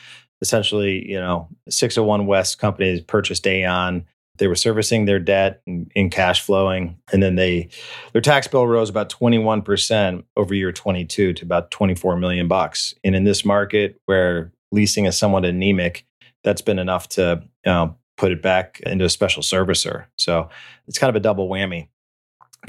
essentially, 0.40 1.08
you 1.08 1.18
know, 1.18 1.48
601 1.68 2.26
West 2.26 2.58
companies 2.58 3.00
purchased 3.00 3.46
Aon. 3.46 4.04
They 4.38 4.46
were 4.46 4.54
servicing 4.54 5.04
their 5.04 5.18
debt 5.18 5.62
in 5.66 6.08
cash 6.10 6.40
flowing. 6.40 6.96
And 7.12 7.22
then 7.22 7.36
they 7.36 7.68
their 8.12 8.22
tax 8.22 8.48
bill 8.48 8.66
rose 8.66 8.88
about 8.88 9.10
21% 9.10 10.24
over 10.36 10.54
year 10.54 10.72
22 10.72 11.34
to 11.34 11.44
about 11.44 11.70
24 11.70 12.16
million 12.16 12.48
bucks. 12.48 12.94
And 13.04 13.14
in 13.14 13.24
this 13.24 13.44
market 13.44 14.00
where 14.06 14.52
leasing 14.72 15.04
is 15.04 15.18
somewhat 15.18 15.44
anemic, 15.44 16.06
that's 16.42 16.62
been 16.62 16.78
enough 16.78 17.08
to 17.10 17.42
you 17.66 17.72
know, 17.72 17.96
put 18.16 18.32
it 18.32 18.40
back 18.40 18.80
into 18.80 19.04
a 19.04 19.10
special 19.10 19.42
servicer. 19.42 20.06
So 20.16 20.48
it's 20.86 20.98
kind 20.98 21.10
of 21.10 21.16
a 21.16 21.20
double 21.20 21.48
whammy. 21.48 21.88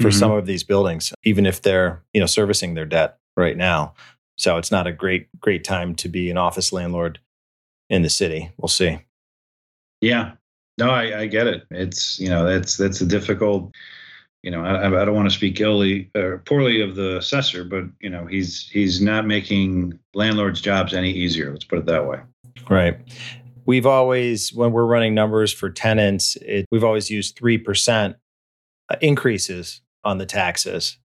for 0.00 0.08
mm-hmm. 0.08 0.18
some 0.18 0.32
of 0.32 0.46
these 0.46 0.64
buildings, 0.64 1.12
even 1.24 1.46
if 1.46 1.62
they're 1.62 2.02
you 2.12 2.20
know 2.20 2.26
servicing 2.26 2.74
their 2.74 2.86
debt 2.86 3.18
right 3.36 3.56
now. 3.56 3.94
So 4.36 4.56
it's 4.56 4.70
not 4.70 4.86
a 4.86 4.92
great 4.92 5.28
great 5.40 5.64
time 5.64 5.94
to 5.96 6.08
be 6.08 6.30
an 6.30 6.36
office 6.36 6.72
landlord 6.72 7.18
in 7.92 8.02
the 8.02 8.10
city. 8.10 8.50
We'll 8.56 8.68
see. 8.68 8.98
Yeah, 10.00 10.32
no, 10.78 10.90
I, 10.90 11.20
I 11.20 11.26
get 11.26 11.46
it. 11.46 11.64
It's 11.70 12.18
you 12.18 12.28
know 12.28 12.44
that's 12.44 12.76
that's 12.76 13.00
a 13.00 13.06
difficult. 13.06 13.70
You 14.42 14.50
know, 14.50 14.64
I, 14.64 14.86
I 14.86 15.04
don't 15.04 15.14
want 15.14 15.30
to 15.30 15.34
speak 15.34 15.60
illy 15.60 16.10
or 16.16 16.38
poorly 16.38 16.80
of 16.80 16.96
the 16.96 17.18
assessor, 17.18 17.62
but 17.62 17.84
you 18.00 18.10
know 18.10 18.26
he's 18.26 18.68
he's 18.70 19.00
not 19.00 19.26
making 19.26 19.96
landlords' 20.14 20.60
jobs 20.60 20.94
any 20.94 21.12
easier. 21.12 21.52
Let's 21.52 21.64
put 21.64 21.78
it 21.78 21.86
that 21.86 22.08
way. 22.08 22.18
Right. 22.68 22.98
We've 23.64 23.86
always, 23.86 24.52
when 24.52 24.72
we're 24.72 24.86
running 24.86 25.14
numbers 25.14 25.52
for 25.52 25.70
tenants, 25.70 26.34
it, 26.36 26.66
we've 26.72 26.82
always 26.82 27.08
used 27.10 27.36
three 27.36 27.58
percent 27.58 28.16
uh, 28.88 28.96
increases 29.00 29.82
on 30.02 30.18
the 30.18 30.26
taxes, 30.26 30.98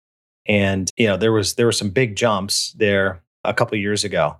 and 0.47 0.89
you 0.97 1.05
know 1.05 1.17
there 1.17 1.33
was 1.33 1.55
there 1.55 1.67
were 1.67 1.71
some 1.73 1.89
big 1.89 2.15
jumps 2.15 2.73
there 2.77 3.21
a 3.43 3.53
couple 3.53 3.77
years 3.77 4.03
ago 4.03 4.37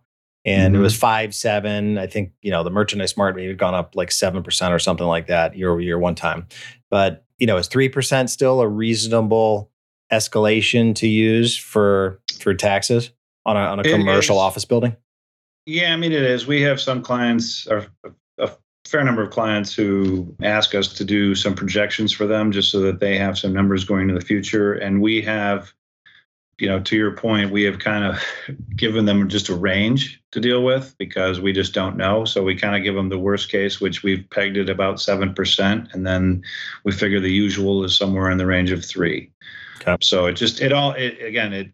and 0.47 0.73
mm-hmm. 0.73 0.79
it 0.79 0.83
was 0.83 0.93
mm-hmm. 0.93 1.01
five 1.01 1.35
seven. 1.35 1.97
I 1.97 2.07
think 2.07 2.31
you 2.41 2.49
know 2.49 2.63
the 2.63 2.71
merchandise 2.71 3.17
market 3.17 3.45
had 3.45 3.57
gone 3.57 3.75
up 3.75 3.95
like 3.95 4.11
seven 4.11 4.41
percent 4.41 4.73
or 4.73 4.79
something 4.79 5.05
like 5.05 5.27
that 5.27 5.55
year 5.55 5.69
over 5.69 5.81
year 5.81 5.99
one 5.99 6.15
time. 6.15 6.47
But 6.89 7.25
you 7.37 7.45
know, 7.45 7.57
is 7.57 7.67
three 7.67 7.89
percent 7.89 8.29
still 8.29 8.61
a 8.61 8.67
reasonable 8.67 9.69
escalation 10.11 10.95
to 10.95 11.07
use 11.07 11.55
for 11.57 12.21
for 12.39 12.53
taxes 12.53 13.11
on 13.45 13.57
a 13.57 13.59
on 13.59 13.79
a 13.79 13.83
commercial 13.83 14.39
office 14.39 14.65
building? 14.65 14.95
Yeah, 15.65 15.93
I 15.93 15.97
mean 15.97 16.13
it 16.13 16.23
is. 16.23 16.47
We 16.47 16.61
have 16.61 16.79
some 16.79 17.01
clients, 17.01 17.67
or 17.67 17.85
a 18.39 18.49
fair 18.85 19.03
number 19.03 19.21
of 19.21 19.31
clients, 19.31 19.75
who 19.75 20.33
ask 20.41 20.73
us 20.73 20.93
to 20.93 21.03
do 21.03 21.35
some 21.35 21.55
projections 21.55 22.13
for 22.13 22.25
them, 22.25 22.53
just 22.53 22.71
so 22.71 22.79
that 22.79 23.01
they 23.01 23.17
have 23.17 23.37
some 23.37 23.51
numbers 23.51 23.83
going 23.83 24.07
to 24.07 24.13
the 24.13 24.21
future, 24.21 24.73
and 24.73 25.01
we 25.01 25.21
have 25.23 25.73
you 26.59 26.67
know, 26.67 26.79
to 26.79 26.95
your 26.95 27.11
point, 27.11 27.51
we 27.51 27.63
have 27.63 27.79
kind 27.79 28.03
of 28.03 28.23
given 28.75 29.05
them 29.05 29.29
just 29.29 29.49
a 29.49 29.55
range 29.55 30.21
to 30.31 30.39
deal 30.39 30.63
with 30.63 30.95
because 30.97 31.39
we 31.39 31.53
just 31.53 31.73
don't 31.73 31.97
know. 31.97 32.25
So 32.25 32.43
we 32.43 32.55
kind 32.55 32.75
of 32.75 32.83
give 32.83 32.95
them 32.95 33.09
the 33.09 33.19
worst 33.19 33.51
case, 33.51 33.79
which 33.79 34.01
we've 34.01 34.27
pegged 34.31 34.57
at 34.57 34.69
about 34.69 34.95
7%. 34.95 35.93
And 35.93 36.07
then 36.07 36.43
we 36.83 36.91
figure 36.91 37.19
the 37.19 37.31
usual 37.31 37.83
is 37.83 37.95
somewhere 37.95 38.31
in 38.31 38.39
the 38.39 38.45
range 38.45 38.71
of 38.71 38.83
three. 38.83 39.31
Okay. 39.81 39.97
So 40.01 40.25
it 40.25 40.33
just, 40.33 40.59
it 40.59 40.73
all, 40.73 40.93
it, 40.93 41.21
again, 41.21 41.53
it, 41.53 41.71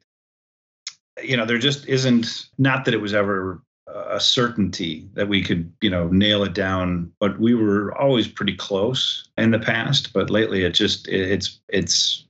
you 1.23 1.37
know, 1.37 1.45
there 1.45 1.57
just 1.57 1.87
isn't, 1.87 2.49
not 2.57 2.83
that 2.85 2.93
it 2.93 3.01
was 3.01 3.13
ever 3.13 3.61
a 3.87 4.19
certainty 4.19 5.07
that 5.13 5.29
we 5.29 5.43
could, 5.43 5.71
you 5.81 5.89
know, 5.89 6.07
nail 6.09 6.43
it 6.43 6.53
down, 6.53 7.11
but 7.19 7.39
we 7.39 7.53
were 7.53 7.97
always 7.97 8.27
pretty 8.27 8.55
close 8.55 9.29
in 9.37 9.51
the 9.51 9.59
past. 9.59 10.11
But 10.11 10.29
lately, 10.29 10.65
it 10.65 10.71
just, 10.71 11.07
it, 11.07 11.31
it's, 11.31 11.59
it's, 11.69 12.25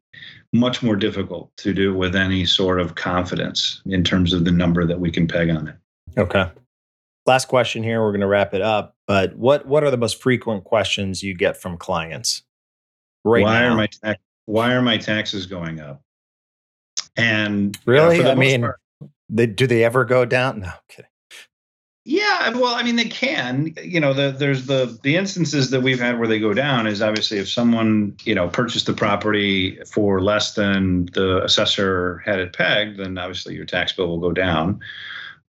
much 0.53 0.83
more 0.83 0.95
difficult 0.95 1.51
to 1.57 1.73
do 1.73 1.93
with 1.93 2.15
any 2.15 2.45
sort 2.45 2.79
of 2.79 2.95
confidence 2.95 3.81
in 3.85 4.03
terms 4.03 4.31
of 4.33 4.45
the 4.45 4.51
number 4.51 4.85
that 4.85 4.99
we 4.99 5.11
can 5.11 5.27
peg 5.27 5.49
on 5.49 5.67
it. 5.67 5.75
Okay. 6.17 6.49
Last 7.25 7.47
question 7.47 7.83
here. 7.83 8.01
We're 8.01 8.11
going 8.11 8.21
to 8.21 8.27
wrap 8.27 8.53
it 8.53 8.61
up. 8.61 8.95
But 9.07 9.35
what 9.35 9.65
what 9.65 9.83
are 9.83 9.91
the 9.91 9.97
most 9.97 10.21
frequent 10.21 10.63
questions 10.63 11.23
you 11.23 11.35
get 11.35 11.57
from 11.57 11.77
clients 11.77 12.43
right 13.25 13.43
why 13.43 13.59
now? 13.59 13.73
Are 13.73 13.75
my 13.75 13.87
ta- 13.87 14.15
why 14.45 14.73
are 14.73 14.81
my 14.81 14.97
taxes 14.97 15.45
going 15.45 15.79
up? 15.79 16.01
And 17.17 17.77
really, 17.85 18.17
you 18.17 18.23
know, 18.23 18.31
I 18.31 18.35
mean, 18.35 18.67
they, 19.29 19.47
do 19.47 19.67
they 19.67 19.83
ever 19.83 20.05
go 20.05 20.25
down? 20.25 20.61
No, 20.61 20.67
I'm 20.67 20.73
kidding. 20.87 21.09
Yeah, 22.05 22.49
well, 22.49 22.75
I 22.75 22.83
mean, 22.83 22.97
they 22.97 23.05
can. 23.05 23.73
You 23.81 24.01
know, 24.01 24.13
the, 24.13 24.31
there's 24.31 24.65
the 24.65 24.97
the 25.03 25.15
instances 25.15 25.69
that 25.69 25.81
we've 25.81 25.99
had 25.99 26.19
where 26.19 26.27
they 26.27 26.39
go 26.39 26.53
down 26.53 26.85
is 26.85 27.01
obviously 27.01 27.37
if 27.37 27.49
someone 27.49 28.17
you 28.25 28.35
know 28.35 28.49
purchased 28.49 28.87
the 28.87 28.93
property 28.93 29.79
for 29.85 30.21
less 30.21 30.53
than 30.53 31.05
the 31.13 31.41
assessor 31.43 32.21
had 32.25 32.39
it 32.39 32.51
pegged, 32.51 32.99
then 32.99 33.17
obviously 33.17 33.55
your 33.55 33.65
tax 33.65 33.93
bill 33.93 34.07
will 34.07 34.19
go 34.19 34.33
down. 34.33 34.81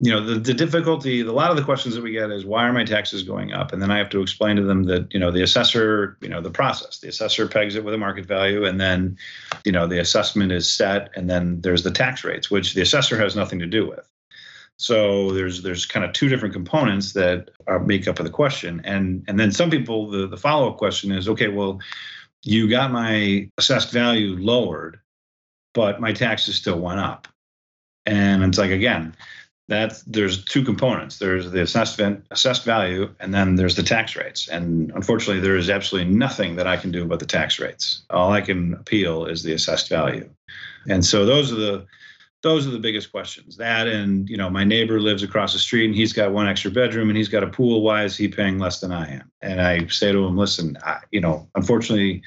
You 0.01 0.11
know, 0.11 0.23
the, 0.23 0.35
the 0.35 0.53
difficulty, 0.53 1.21
a 1.21 1.33
lot 1.33 1.53
of 1.53 1.57
the 1.57 1.63
questions 1.63 1.95
that 1.95 2.03
we 2.03 2.11
get 2.11 2.31
is 2.31 2.45
why 2.45 2.67
are 2.67 2.73
my 2.73 2.85
taxes 2.85 3.23
going 3.23 3.53
up? 3.53 3.73
And 3.73 3.81
then 3.81 3.93
I 3.93 3.99
have 3.99 4.11
to 4.11 4.21
explain 4.21 4.57
to 4.57 4.63
them 4.63 4.83
that, 4.85 5.15
you 5.15 5.21
know, 5.21 5.31
the 5.31 5.43
assessor, 5.43 6.19
you 6.21 6.29
know, 6.29 6.41
the 6.41 6.51
process, 6.51 6.99
the 6.99 7.07
assessor 7.07 7.47
pegs 7.47 7.77
it 7.77 7.85
with 7.85 7.95
a 7.95 7.99
market 7.99 8.27
value 8.27 8.65
and 8.65 8.81
then, 8.81 9.17
you 9.65 9.71
know, 9.71 9.87
the 9.87 10.01
assessment 10.01 10.51
is 10.51 10.69
set 10.69 11.11
and 11.15 11.31
then 11.31 11.61
there's 11.61 11.85
the 11.85 11.93
tax 11.93 12.25
rates, 12.25 12.51
which 12.51 12.75
the 12.75 12.83
assessor 12.83 13.17
has 13.17 13.37
nothing 13.37 13.61
to 13.61 13.67
do 13.67 13.89
with. 13.89 14.09
So 14.79 15.33
there's 15.33 15.63
there's 15.63 15.87
kind 15.87 16.05
of 16.05 16.13
two 16.13 16.29
different 16.29 16.55
components 16.55 17.13
that 17.13 17.51
are 17.67 17.79
make 17.79 18.09
up 18.09 18.19
of 18.19 18.25
the 18.25 18.33
question, 18.33 18.81
and 18.85 19.25
and 19.29 19.39
then 19.39 19.53
some 19.53 19.71
people 19.71 20.11
the 20.11 20.27
the 20.27 20.37
follow 20.37 20.71
up 20.71 20.79
question 20.79 21.13
is 21.13 21.29
okay, 21.29 21.49
well, 21.49 21.81
you 22.43 22.69
got 22.69 22.91
my 22.91 23.49
assessed 23.59 23.93
value 23.93 24.37
lowered, 24.37 24.99
but 25.75 26.01
my 26.01 26.13
taxes 26.13 26.57
still 26.57 26.81
went 26.81 27.01
up, 27.01 27.29
and 28.07 28.43
it's 28.43 28.59
like 28.59 28.73
again, 28.73 29.15
that 29.69 30.03
there's 30.07 30.45
two 30.45 30.65
components. 30.65 31.19
There's 31.19 31.51
the 31.51 31.63
assessed 31.63 32.01
assessed 32.31 32.65
value, 32.65 33.15
and 33.21 33.33
then 33.33 33.55
there's 33.57 33.77
the 33.77 33.83
tax 33.83 34.17
rates. 34.17 34.49
And 34.49 34.91
unfortunately, 34.95 35.41
there 35.41 35.57
is 35.57 35.71
absolutely 35.71 36.13
nothing 36.13 36.57
that 36.57 36.67
I 36.67 36.77
can 36.77 36.91
do 36.91 37.05
about 37.05 37.21
the 37.21 37.27
tax 37.27 37.61
rates. 37.61 38.03
All 38.11 38.33
I 38.33 38.41
can 38.41 38.75
appeal 38.75 39.27
is 39.27 39.43
the 39.43 39.53
assessed 39.53 39.89
value, 39.89 40.29
and 40.89 41.05
so 41.05 41.25
those 41.25 41.53
are 41.53 41.57
the 41.57 41.87
those 42.43 42.67
are 42.67 42.71
the 42.71 42.79
biggest 42.79 43.13
questions. 43.13 43.57
That 43.57 43.87
and 43.87 44.29
you 44.29 44.37
know, 44.37 44.51
my 44.51 44.65
neighbor 44.65 45.01
lives 45.01 45.23
across 45.23 45.53
the 45.53 45.59
street 45.59 45.87
and 45.87 45.95
he's 45.95 46.13
got 46.13 46.33
one 46.33 46.49
extra 46.49 46.71
bedroom 46.71 47.09
and 47.09 47.17
he's 47.17 47.29
got 47.29 47.43
a 47.43 47.47
pool. 47.47 47.83
Why 47.83 48.05
is 48.05 48.17
he 48.17 48.29
paying 48.29 48.59
less 48.59 48.81
than 48.81 48.93
I 48.93 49.15
am? 49.15 49.31
And 49.41 49.61
I 49.61 49.87
say 49.87 50.13
to 50.13 50.25
him, 50.25 50.37
listen, 50.37 50.77
I, 50.85 50.99
you 51.11 51.21
know, 51.21 51.49
unfortunately, 51.55 52.23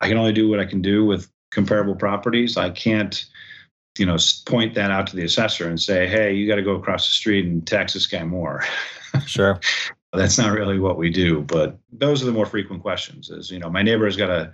I 0.00 0.08
can 0.08 0.18
only 0.18 0.32
do 0.32 0.48
what 0.48 0.60
I 0.60 0.66
can 0.66 0.82
do 0.82 1.04
with 1.04 1.30
comparable 1.50 1.94
properties. 1.94 2.56
I 2.56 2.70
can't, 2.70 3.24
you 3.98 4.04
know, 4.04 4.16
point 4.46 4.74
that 4.74 4.90
out 4.90 5.06
to 5.08 5.16
the 5.16 5.24
assessor 5.24 5.68
and 5.68 5.80
say, 5.80 6.06
hey, 6.06 6.34
you 6.34 6.46
got 6.46 6.56
to 6.56 6.62
go 6.62 6.74
across 6.74 7.06
the 7.06 7.14
street 7.14 7.46
and 7.46 7.66
tax 7.66 7.94
this 7.94 8.06
guy 8.06 8.24
more. 8.24 8.64
Sure. 9.26 9.60
That's 10.12 10.38
not 10.38 10.52
really 10.52 10.80
what 10.80 10.98
we 10.98 11.08
do, 11.08 11.42
but 11.42 11.78
those 11.92 12.20
are 12.20 12.26
the 12.26 12.32
more 12.32 12.46
frequent 12.46 12.82
questions. 12.82 13.30
Is 13.30 13.48
you 13.48 13.60
know, 13.60 13.70
my 13.70 13.80
neighbor 13.80 14.06
has 14.06 14.16
got 14.16 14.28
a 14.28 14.52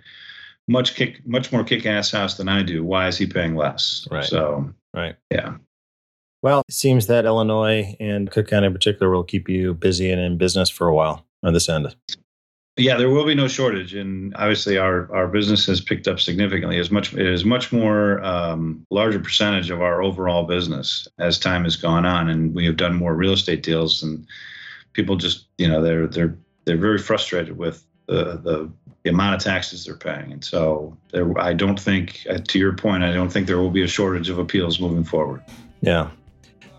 much 0.70 0.94
kick, 0.94 1.20
much 1.26 1.52
more 1.52 1.64
kick-ass 1.64 2.11
house 2.11 2.37
than 2.37 2.48
I 2.48 2.62
do. 2.62 2.85
Why 2.85 3.09
is 3.09 3.18
he 3.18 3.26
paying 3.26 3.56
less? 3.56 4.06
Right. 4.11 4.24
So 4.24 4.72
Right. 4.94 5.16
Yeah. 5.30 5.56
Well, 6.42 6.62
it 6.68 6.74
seems 6.74 7.06
that 7.06 7.26
Illinois 7.26 7.96
and 8.00 8.30
Cook 8.30 8.48
County 8.48 8.66
in 8.66 8.72
particular 8.72 9.12
will 9.12 9.24
keep 9.24 9.48
you 9.48 9.74
busy 9.74 10.11
and 10.11 10.20
in 10.20 10.38
business 10.38 10.70
for 10.70 10.88
a 10.88 10.94
while 10.94 11.26
on 11.42 11.52
this 11.52 11.68
end. 11.68 11.94
Yeah, 12.76 12.96
there 12.96 13.11
will 13.11 13.26
be 13.26 13.35
no 13.35 13.46
shortage, 13.46 13.94
and 13.94 14.35
obviously 14.37 14.78
our 14.78 15.12
our 15.14 15.28
business 15.28 15.66
has 15.66 15.83
picked 15.83 16.09
up 16.09 16.18
significantly. 16.18 16.78
As 16.78 16.90
much 16.90 17.12
it 17.12 17.26
is 17.26 17.44
much 17.44 17.72
more 17.72 18.24
um, 18.24 18.87
larger 18.90 19.18
percentage 19.18 19.70
of 19.70 19.83
our 19.83 20.02
overall 20.02 20.44
business 20.44 21.06
as 21.18 21.38
time 21.38 21.64
has 21.64 21.76
gone 21.76 22.06
on, 22.06 22.30
and 22.30 22.54
we 22.54 22.64
have 22.64 22.76
done 22.76 22.94
more 22.94 23.14
real 23.14 23.33
estate 23.35 23.62
deals, 23.62 24.02
and 24.02 24.26
people 24.94 25.16
just 25.16 25.46
you 25.59 25.68
know 25.68 25.83
they're 25.83 26.06
they're 26.06 26.38
they're 26.64 26.78
very 26.78 26.98
frustrated 26.98 27.59
with 27.59 27.85
the 28.06 28.40
the 28.42 28.72
the 29.03 29.11
amount 29.11 29.35
of 29.35 29.43
taxes 29.43 29.85
they're 29.85 29.97
paying. 29.97 30.33
And 30.33 30.45
so 30.45 30.97
there, 31.13 31.39
I 31.39 31.53
don't 31.53 31.81
think, 31.81 32.27
uh, 32.29 32.39
to 32.49 32.59
your 32.59 32.75
point, 32.75 33.03
I 33.03 33.13
don't 33.13 33.31
think 33.31 33.47
there 33.47 33.59
will 33.59 33.71
be 33.71 33.83
a 33.83 33.89
shortage 33.89 34.29
of 34.29 34.39
appeals 34.39 34.79
moving 34.81 35.05
forward. 35.05 35.43
Yeah. 35.81 36.11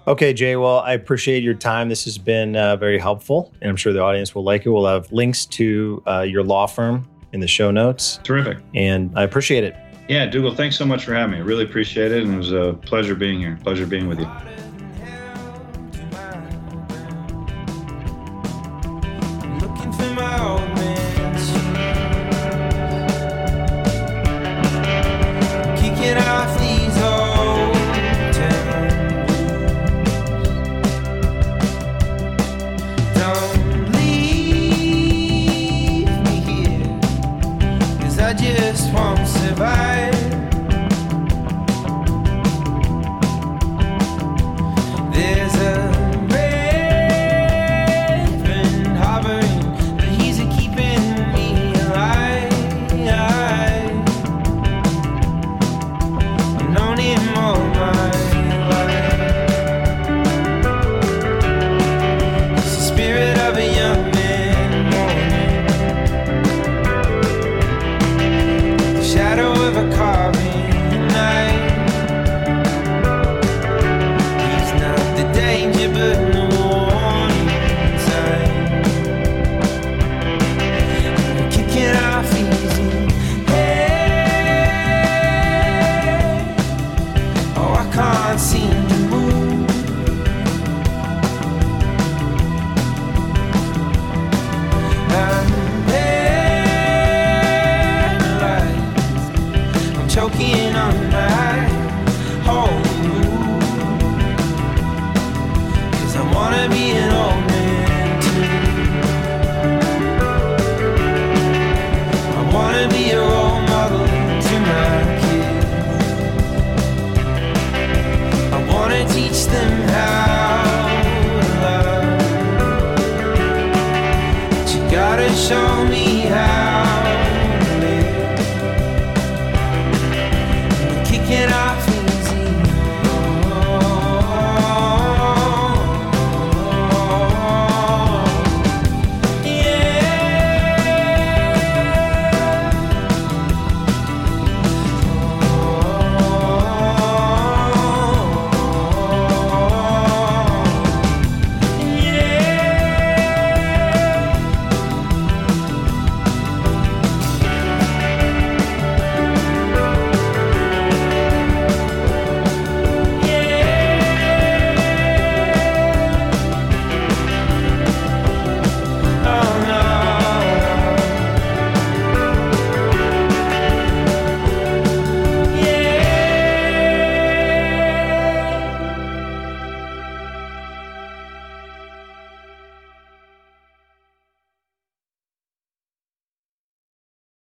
Okay, 0.07 0.33
Jay. 0.33 0.55
Well, 0.55 0.79
I 0.79 0.93
appreciate 0.93 1.43
your 1.43 1.53
time. 1.53 1.89
This 1.89 2.05
has 2.05 2.17
been 2.17 2.55
uh, 2.55 2.75
very 2.75 2.97
helpful, 2.97 3.53
and 3.61 3.69
I'm 3.69 3.75
sure 3.75 3.93
the 3.93 4.01
audience 4.01 4.33
will 4.33 4.43
like 4.43 4.65
it. 4.65 4.69
We'll 4.69 4.87
have 4.87 5.11
links 5.11 5.45
to 5.47 6.03
uh, 6.07 6.21
your 6.21 6.43
law 6.43 6.65
firm 6.65 7.07
in 7.33 7.39
the 7.39 7.47
show 7.47 7.71
notes. 7.71 8.19
Terrific. 8.23 8.57
And 8.73 9.11
I 9.17 9.23
appreciate 9.23 9.63
it. 9.63 9.75
Yeah, 10.09 10.25
Dougal, 10.25 10.53
thanks 10.53 10.75
so 10.75 10.85
much 10.85 11.05
for 11.05 11.13
having 11.13 11.31
me. 11.31 11.37
I 11.37 11.41
really 11.41 11.63
appreciate 11.63 12.11
it. 12.11 12.23
And 12.23 12.33
it 12.33 12.37
was 12.37 12.51
a 12.51 12.73
pleasure 12.81 13.15
being 13.15 13.39
here. 13.39 13.57
Pleasure 13.63 13.85
being 13.85 14.07
with 14.07 14.19
you. 14.19 14.29